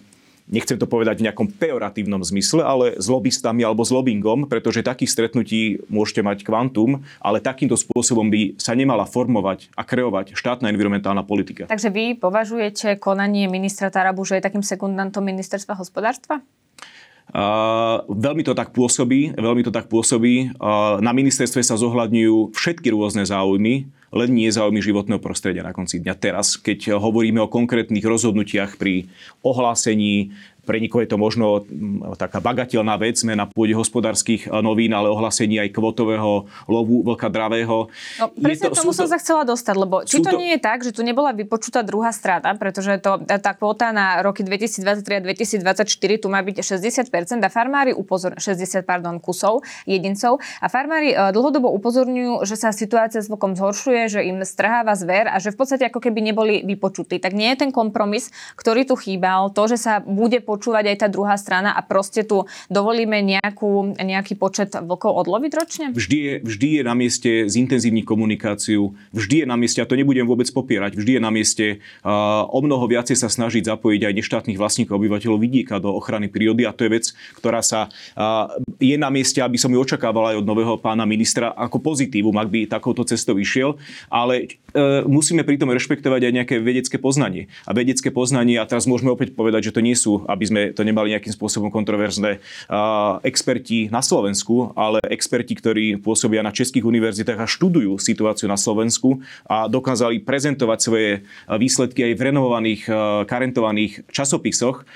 [0.51, 5.15] nechcem to povedať v nejakom pejoratívnom zmysle, ale s lobbystami alebo s lobbyingom, pretože takých
[5.15, 11.23] stretnutí môžete mať kvantum, ale takýmto spôsobom by sa nemala formovať a kreovať štátna environmentálna
[11.23, 11.71] politika.
[11.71, 16.43] Takže vy považujete konanie ministra Tarabu, že je takým sekundantom ministerstva hospodárstva?
[17.31, 20.51] Uh, veľmi to tak pôsobí, veľmi to tak pôsobí.
[20.59, 26.03] Uh, na ministerstve sa zohľadňujú všetky rôzne záujmy, len nie záujmy životného prostredia na konci
[26.03, 26.15] dňa.
[26.19, 29.07] Teraz, keď hovoríme o konkrétnych rozhodnutiach pri
[29.47, 34.61] ohlásení pre niekoho je to možno mm, taká bagatelná vec, sme na pôde hospodárskych eh,
[34.61, 37.89] novín, ale ohlasení aj kvotového lovu vlka dravého.
[38.21, 40.61] No, presne to, tomu som to, sa chcela dostať, lebo či to, to nie je
[40.61, 45.21] tak, že tu nebola vypočutá druhá strata, pretože to, tá kvota na roky 2023 a
[45.25, 51.33] 2024 tu má byť 60% a farmári upozor 60 pardon, kusov, jedincov a farmári eh,
[51.33, 55.59] dlhodobo upozorňujú, že sa situácia s vlkom zhoršuje, že im strháva zver a že v
[55.59, 57.19] podstate ako keby neboli vypočutí.
[57.19, 61.09] Tak nie je ten kompromis, ktorý tu chýbal, to, že sa bude počúvať aj tá
[61.09, 65.87] druhá strana a proste tu dovolíme nejakú, nejaký počet vlkov odloviť ročne?
[65.95, 70.27] Vždy je, vždy je na mieste zintenzívniť komunikáciu, vždy je na mieste, a to nebudem
[70.27, 71.67] vôbec popierať, vždy je na mieste
[72.03, 76.67] uh, o mnoho viacej sa snažiť zapojiť aj neštátnych vlastníkov obyvateľov vidieka do ochrany prírody
[76.67, 77.05] a to je vec,
[77.39, 77.87] ktorá sa
[78.19, 78.51] uh,
[78.83, 82.49] je na mieste, aby som ju očakával aj od nového pána ministra ako pozitívum, ak
[82.51, 83.79] by takouto cestou išiel,
[84.11, 87.47] ale uh, musíme pritom rešpektovať aj nejaké vedecké poznanie.
[87.69, 90.81] A vedecké poznanie, a teraz môžeme opäť povedať, že to nie sú, aby sme to
[90.81, 92.41] nemali nejakým spôsobom kontroverzné
[93.21, 99.21] experti na Slovensku, ale experti, ktorí pôsobia na českých univerzitách a študujú situáciu na Slovensku
[99.45, 102.83] a dokázali prezentovať svoje výsledky aj v renovovaných,
[103.29, 104.89] karentovaných časopisoch,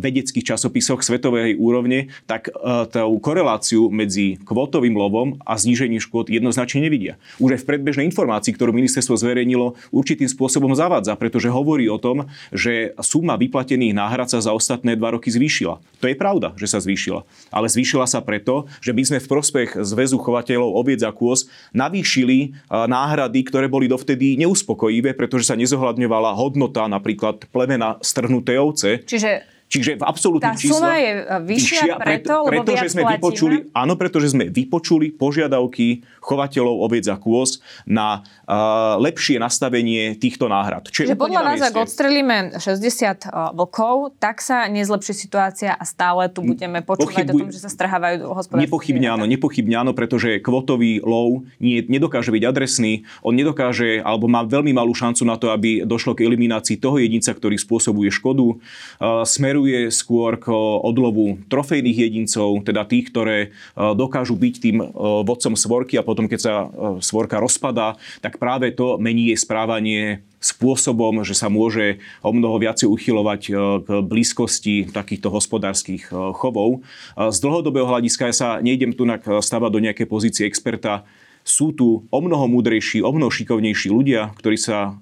[0.00, 2.48] vedeckých časopisoch svetovej úrovne, tak
[2.88, 7.20] tú koreláciu medzi kvotovým lovom a znížením škôd jednoznačne nevidia.
[7.36, 12.30] Už aj v predbežnej informácii, ktorú ministerstvo zverejnilo, určitým spôsobom zavádza, pretože hovorí o tom,
[12.54, 15.82] že suma vyplatených náhrad sa za ostatné ostatné dva roky zvýšila.
[15.98, 17.26] To je pravda, že sa zvýšila.
[17.50, 22.54] Ale zvýšila sa preto, že my sme v prospech zväzu chovateľov oviec a kôz navýšili
[22.70, 29.02] náhrady, ktoré boli dovtedy neuspokojivé, pretože sa nezohľadňovala hodnota napríklad plemena strhnuté ovce.
[29.02, 31.12] Čiže Čiže v absolútnych Tá suma je
[31.44, 33.16] vyššia, vyššia preto, lebo preto, že sme platíme?
[33.20, 40.48] vypočuli, Áno, pretože sme vypočuli požiadavky chovateľov oviec a kôz na uh, lepšie nastavenie týchto
[40.48, 40.88] náhrad.
[40.88, 46.40] Čiže podľa vás, ak odstrelíme 60 uh, vlkov, tak sa nezlepší situácia a stále tu
[46.40, 47.36] budeme počúvať Pochybuj...
[47.36, 48.64] o tom, že sa strhávajú hospodárske.
[48.64, 54.48] Nepochybne áno, nepochybne áno, pretože kvotový lov nie, nedokáže byť adresný, on nedokáže, alebo má
[54.48, 58.56] veľmi malú šancu na to, aby došlo k eliminácii toho jedinca, ktorý spôsobuje škodu.
[58.96, 64.78] Uh, smeru smeruje skôr k odlovu trofejných jedincov, teda tých, ktoré e, dokážu byť tým
[64.78, 64.86] e,
[65.26, 66.54] vodcom svorky a potom, keď sa
[67.02, 72.86] svorka rozpadá, tak práve to mení jej správanie spôsobom, že sa môže o mnoho viacej
[72.86, 73.40] uchylovať
[73.82, 76.86] k blízkosti takýchto hospodárskych chovov.
[77.18, 81.02] Z dlhodobého hľadiska ja sa nejdem tu stavať do nejakej pozície experta,
[81.42, 85.00] sú tu o mnoho múdrejší, o mnoho šikovnejší ľudia, ktorí sa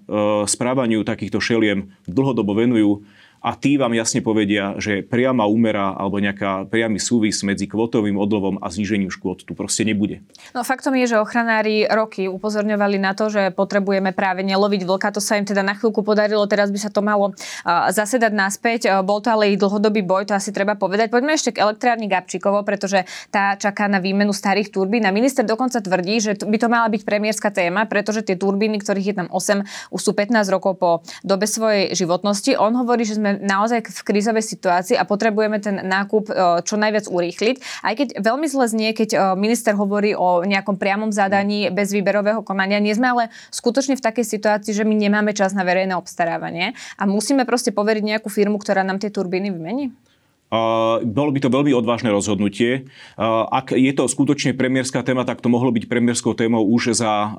[0.48, 3.04] správaniu takýchto šeliem dlhodobo venujú
[3.46, 8.58] a tí vám jasne povedia, že priama úmera alebo nejaká priamy súvis medzi kvotovým odlovom
[8.58, 10.26] a znížením škôd tu proste nebude.
[10.50, 15.14] No faktom je, že ochranári roky upozorňovali na to, že potrebujeme práve neloviť vlka.
[15.14, 17.38] To sa im teda na chvíľku podarilo, teraz by sa to malo
[17.94, 18.80] zasedať naspäť.
[19.06, 21.14] Bol to ale ich dlhodobý boj, to asi treba povedať.
[21.14, 25.06] Poďme ešte k elektrárni Gabčíkovo, pretože tá čaká na výmenu starých turbín.
[25.06, 29.06] A minister dokonca tvrdí, že by to mala byť premiérska téma, pretože tie turbíny, ktorých
[29.06, 30.90] je tam 8, už sú 15 rokov po
[31.22, 32.58] dobe svojej životnosti.
[32.58, 36.32] On hovorí, že sme naozaj v krízovej situácii a potrebujeme ten nákup e,
[36.64, 37.56] čo najviac urýchliť.
[37.84, 42.40] Aj keď veľmi zle znie, keď e, minister hovorí o nejakom priamom zadaní bez výberového
[42.42, 46.72] konania, nie sme ale skutočne v takej situácii, že my nemáme čas na verejné obstarávanie
[46.96, 49.92] a musíme proste poveriť nejakú firmu, ktorá nám tie turbíny vymení?
[51.02, 52.86] Bolo by to veľmi odvážne rozhodnutie.
[53.50, 57.34] Ak je to skutočne premiérska téma, tak to mohlo byť premiérskou témou už za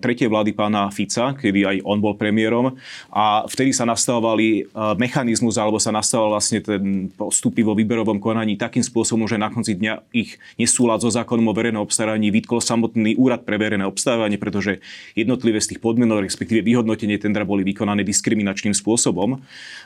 [0.00, 2.72] tretie vlády pána Fica, kedy aj on bol premiérom.
[3.12, 4.64] A vtedy sa nastavovali
[4.96, 9.76] mechanizmus, alebo sa nastavoval vlastne ten postupy vo výberovom konaní takým spôsobom, že na konci
[9.76, 14.80] dňa ich nesúlad so zákonom o verejnom obstarávaní vytkol samotný úrad pre verejné obstarávanie, pretože
[15.12, 19.36] jednotlivé z tých podmienok, respektíve vyhodnotenie tendra boli vykonané diskriminačným spôsobom.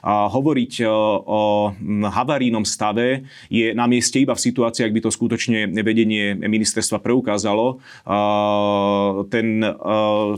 [0.07, 0.87] A hovoriť
[1.27, 1.75] o
[2.07, 7.01] havarii havarínom stave, je na mieste iba v situácii, ak by to skutočne vedenie ministerstva
[7.01, 7.81] preukázalo.
[9.33, 9.65] Ten,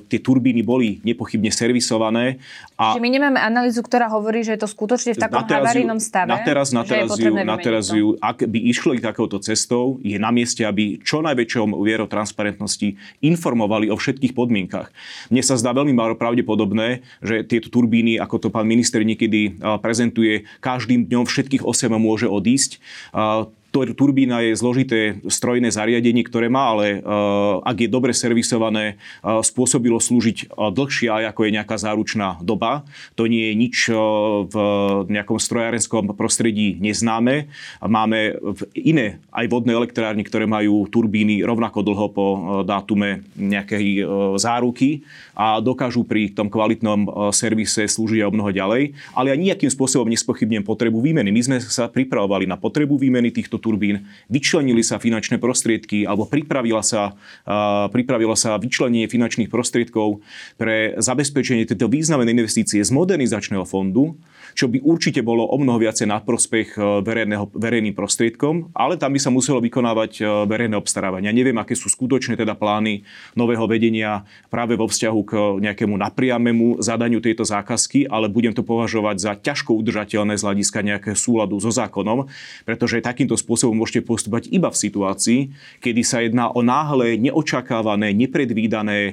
[0.06, 2.38] tie turbíny boli nepochybne servisované.
[2.78, 6.30] A Čiže my nemáme analýzu, ktorá hovorí, že je to skutočne v takom havarínom stave?
[6.30, 10.30] Na teraz, na teraz, ju, na teraz ju, ak by išli takouto cestou, je na
[10.30, 14.94] mieste, aby čo najväčšom vierou transparentnosti informovali o všetkých podmienkach.
[15.34, 21.06] Mne sa zdá veľmi pravdepodobné, že tieto turbíny, ako to pán minister niekedy prezentuje, každým
[21.08, 22.76] dňom všetkých 8 môže odísť
[23.82, 28.94] turbína je zložité strojné zariadenie, ktoré má, ale uh, ak je dobre servisované,
[29.26, 32.86] uh, spôsobilo slúžiť uh, dlhšie aj ako je nejaká záručná doba.
[33.18, 33.76] To nie je nič
[34.44, 34.56] v
[35.08, 37.48] nejakom strojárenskom prostredí neznáme.
[37.80, 38.36] Máme
[38.76, 42.26] iné aj vodné elektrárne, ktoré majú turbíny rovnako dlho po
[42.62, 44.04] dátume nejakej
[44.36, 45.02] záruky
[45.32, 48.92] a dokážu pri tom kvalitnom servise slúžiť o mnoho ďalej.
[49.16, 51.32] Ale ja nejakým spôsobom nespochybnem potrebu výmeny.
[51.32, 56.84] My sme sa pripravovali na potrebu výmeny týchto turbín, vyčlenili sa finančné prostriedky alebo pripravila
[56.84, 57.16] sa,
[57.88, 60.20] pripravilo sa vyčlenenie finančných prostriedkov
[60.60, 64.20] pre zabezpečenie tejto významnej investície z modernizačného fondu,
[64.54, 69.20] čo by určite bolo o mnoho viacej na prospech verejného, verejným prostriedkom, ale tam by
[69.20, 71.34] sa muselo vykonávať verejné obstarávanie.
[71.34, 73.02] Neviem, aké sú skutočné teda plány
[73.34, 79.16] nového vedenia práve vo vzťahu k nejakému napriamému zadaniu tejto zákazky, ale budem to považovať
[79.18, 82.30] za ťažko udržateľné z hľadiska nejakého súladu so zákonom,
[82.62, 85.40] pretože takýmto spôsobom môžete postupovať iba v situácii,
[85.82, 89.12] kedy sa jedná o náhle neočakávané, nepredvídané e,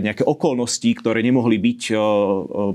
[0.00, 2.00] nejaké okolnosti, ktoré nemohli byť e, e,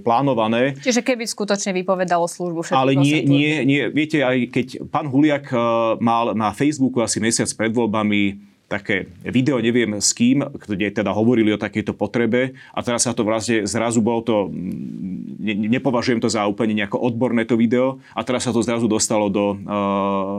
[0.03, 0.75] plánované.
[0.77, 2.81] Čiže keby skutočne vypovedalo službu všetko.
[2.81, 5.53] Ale nie, nie, nie, viete, aj keď pán Huliak
[6.01, 11.51] mal na Facebooku asi mesiac pred voľbami také video, neviem s kým, kde teda hovorili
[11.51, 16.31] o takejto potrebe a teraz sa to vlastne zrazu bolo to, mm, ne, nepovažujem to
[16.31, 19.59] za úplne nejako odborné to video a teraz sa to zrazu dostalo do uh,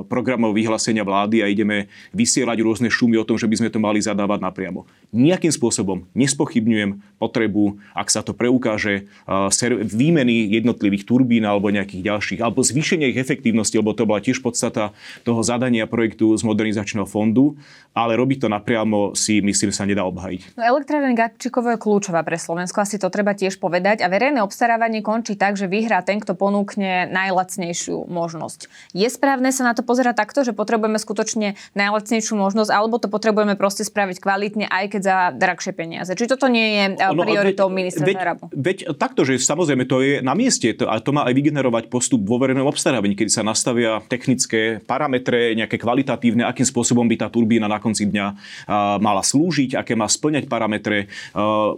[0.08, 4.00] programov vyhlásenia vlády a ideme vysielať rôzne šumy o tom, že by sme to mali
[4.00, 4.88] zadávať napriamo.
[5.12, 9.52] Nejakým spôsobom nespochybňujem potrebu, ak sa to preukáže, uh,
[9.84, 14.96] výmeny jednotlivých turbín alebo nejakých ďalších, alebo zvýšenie ich efektívnosti, lebo to bola tiež podstata
[15.26, 17.58] toho zadania projektu z modernizačného fondu,
[17.92, 20.54] ale robiť to napriamo si myslím sa nedá obhajiť.
[20.54, 24.00] No, elektrárne Gatčikovo je kľúčová pre Slovensko, asi to treba tiež povedať.
[24.00, 28.70] A verejné obstarávanie končí tak, že vyhrá ten, kto ponúkne najlacnejšiu možnosť.
[28.94, 33.58] Je správne sa na to pozerať takto, že potrebujeme skutočne najlacnejšiu možnosť, alebo to potrebujeme
[33.58, 36.12] proste spraviť kvalitne, aj keď za drahšie peniaze.
[36.14, 38.44] Či toto nie je eh, no, prioritou ministra veď, Zarabu?
[38.54, 42.22] Veď takto, že samozrejme to je na mieste to, a to má aj vygenerovať postup
[42.22, 47.66] vo verejnom obstarávaní, keď sa nastavia technické parametre, nejaké kvalitatívne, akým spôsobom by tá turbína
[47.66, 48.26] na konci dňa
[49.00, 51.08] mala slúžiť, aké má splňať parametre.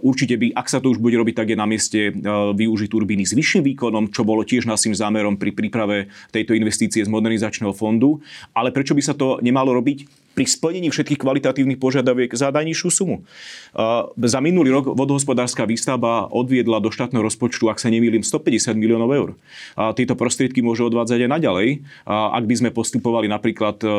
[0.03, 2.11] Určite by, ak sa to už bude robiť, tak je na mieste
[2.51, 7.09] využiť turbíny s vyšším výkonom, čo bolo tiež našim zámerom pri príprave tejto investície z
[7.09, 8.19] modernizačného fondu.
[8.51, 13.23] Ale prečo by sa to nemalo robiť pri splnení všetkých kvalitatívnych požiadaviek za najnižšiu sumu.
[14.19, 19.29] Za minulý rok vodohospodárska výstavba odviedla do štátneho rozpočtu, ak sa nemýlim, 150 miliónov eur.
[19.95, 21.67] Tieto prostriedky môže odvádzať aj naďalej.
[22.05, 23.91] Ak by sme postupovali napríklad e, e,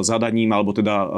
[0.00, 1.08] zadaním alebo teda e,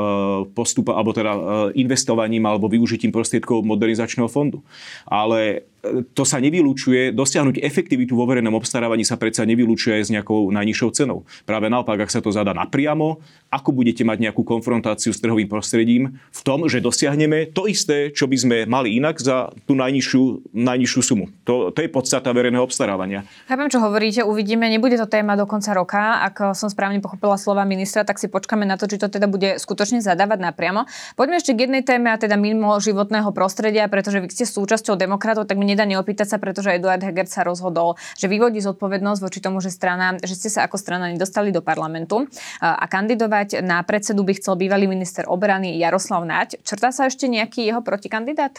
[0.51, 1.32] postup, alebo teda
[1.78, 4.66] investovaním alebo využitím prostriedkov modernizačného fondu.
[5.07, 5.70] Ale
[6.12, 10.91] to sa nevylučuje, dosiahnuť efektivitu vo verejnom obstarávaní sa predsa nevylučuje aj s nejakou najnižšou
[10.93, 11.24] cenou.
[11.49, 16.20] Práve naopak, ak sa to zadá napriamo, ako budete mať nejakú konfrontáciu s trhovým prostredím
[16.31, 21.01] v tom, že dosiahneme to isté, čo by sme mali inak za tú najnižšiu, najnižšiu
[21.01, 21.33] sumu.
[21.49, 23.24] To, to je podstata verejného obstarávania.
[23.49, 26.20] Chápem, čo hovoríte, uvidíme, nebude to téma do konca roka.
[26.20, 29.57] Ak som správne pochopila slova ministra, tak si počkáme na to, či to teda bude
[29.57, 30.85] skutočne zadávať napriamo.
[31.16, 35.49] Poďme ešte k jednej téme a teda mimo životného prostredia, pretože vy ste súčasťou demokratov,
[35.49, 39.62] tak mi nedá neopýtať sa, pretože Eduard Heger sa rozhodol, že vyvodí zodpovednosť voči tomu,
[39.62, 42.27] že, strana, že ste sa ako strana nedostali do parlamentu
[42.59, 46.59] a kandidovať na predsedu by chcel bývalý minister obrany Jaroslav Naď.
[46.66, 48.59] Črtá sa ešte nejaký jeho protikandidát?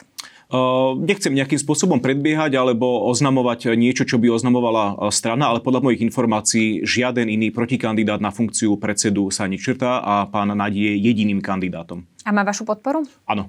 [0.52, 6.04] Uh, nechcem nejakým spôsobom predbiehať alebo oznamovať niečo, čo by oznamovala strana, ale podľa mojich
[6.04, 12.04] informácií žiaden iný protikandidát na funkciu predsedu sa nečrtá a pán Nadie je jediným kandidátom.
[12.28, 13.08] A má vašu podporu?
[13.26, 13.48] Áno.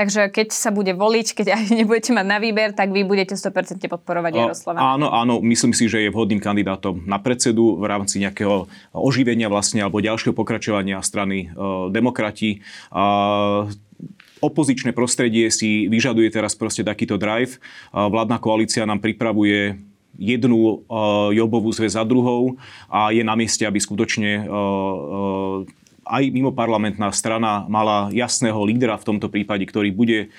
[0.00, 3.84] Takže keď sa bude voliť, keď aj nebudete mať na výber, tak vy budete 100%
[3.84, 4.80] podporovať Jaroslava.
[4.80, 8.64] Áno, áno, myslím si, že je vhodným kandidátom na predsedu v rámci nejakého
[8.96, 12.64] oživenia vlastne alebo ďalšieho pokračovania strany uh, demokrati.
[12.88, 13.68] Uh,
[14.40, 17.60] opozičné prostredie si vyžaduje teraz proste takýto drive.
[17.92, 19.76] Vládna koalícia nám pripravuje
[20.16, 22.56] jednu uh, Jobovú zväz za druhou
[22.88, 25.68] a je na mieste, aby skutočne uh,
[26.10, 30.34] aj mimo parlamentná strana mala jasného lídra v tomto prípade, ktorý bude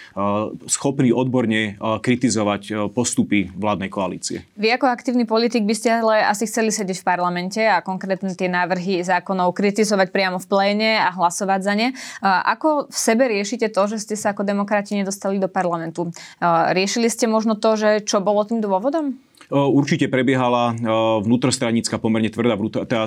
[0.68, 4.44] schopný odborne kritizovať postupy vládnej koalície.
[4.60, 8.52] Vy ako aktívny politik by ste ale asi chceli sedieť v parlamente a konkrétne tie
[8.52, 11.96] návrhy zákonov kritizovať priamo v pléne a hlasovať za ne.
[12.22, 16.12] Ako v sebe riešite to, že ste sa ako demokrati nedostali do parlamentu?
[16.44, 19.16] Riešili ste možno to, že čo bolo tým dôvodom?
[19.52, 20.72] Určite prebiehala
[21.20, 22.56] vnútrostranická, pomerne tvrdá,
[22.88, 23.04] teda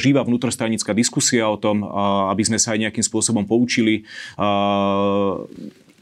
[0.00, 1.84] živá vnútrostranická diskusia o tom,
[2.32, 4.08] aby sme sa aj nejakým spôsobom poučili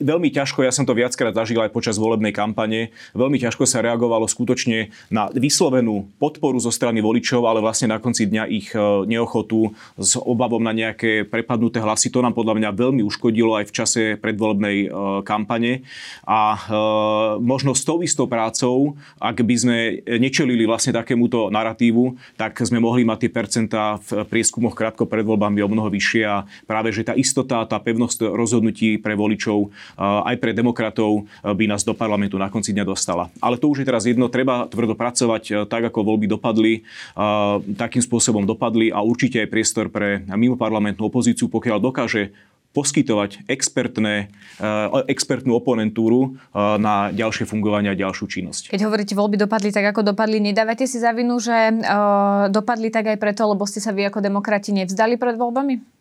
[0.02, 4.26] veľmi ťažko, ja som to viackrát zažil aj počas volebnej kampane, veľmi ťažko sa reagovalo
[4.26, 9.72] skutočne na vyslovenú podporu zo strany voličov, ale vlastne na konci dňa ich e, neochotu
[9.96, 12.10] s obavom na nejaké prepadnuté hlasy.
[12.10, 14.88] To nám podľa mňa veľmi uškodilo aj v čase predvolebnej e,
[15.22, 15.86] kampane.
[16.26, 16.60] A e,
[17.40, 19.78] možno s tou istou prácou, ak by sme
[20.18, 25.62] nečelili vlastne takémuto narratívu, tak sme mohli mať tie percentá v prieskumoch krátko pred voľbami
[25.62, 30.52] o mnoho vyššie a práve, že tá istota, tá pevnosť rozhodnutí pre voličov aj pre
[30.56, 33.28] demokratov by nás do parlamentu na konci dňa dostala.
[33.42, 36.84] Ale to už je teraz jedno, treba tvrdo pracovať tak, ako voľby dopadli,
[37.76, 42.32] takým spôsobom dopadli a určite aj priestor pre mimoparlamentnú opozíciu, pokiaľ dokáže
[42.72, 44.32] poskytovať expertné,
[45.04, 48.72] expertnú oponentúru na ďalšie fungovanie a ďalšiu činnosť.
[48.72, 51.52] Keď hovoríte, voľby dopadli tak, ako dopadli, nedávate si za vinu, že
[52.48, 55.91] dopadli tak aj preto, lebo ste sa vy ako demokrati nevzdali pred voľbami?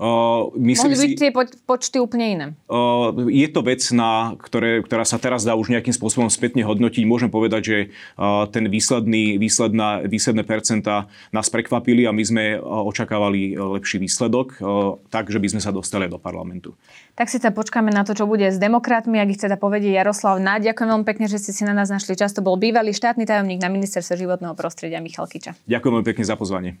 [0.00, 1.30] Uh, myslím Mohli byť tie
[1.62, 2.46] počty úplne iné.
[2.66, 7.04] Uh, je to vec, na ktoré, ktorá sa teraz dá už nejakým spôsobom spätne hodnotiť.
[7.06, 7.78] Môžem povedať, že
[8.18, 14.58] uh, ten výsledný, výsledná, výsledné percentá nás prekvapili a my sme uh, očakávali lepší výsledok,
[14.58, 16.74] uh, tak, že by sme sa dostali do parlamentu.
[17.12, 20.40] Tak si sa počkáme na to, čo bude s demokratmi, ak ich teda povedie Jaroslav
[20.40, 20.72] Náď.
[20.72, 22.32] Ďakujem veľmi pekne, že ste si na nás našli čas.
[22.32, 25.52] To bol bývalý štátny tajomník na ministerstve životného prostredia Michal Kiča.
[25.68, 26.80] Ďakujem veľmi pekne za pozvanie.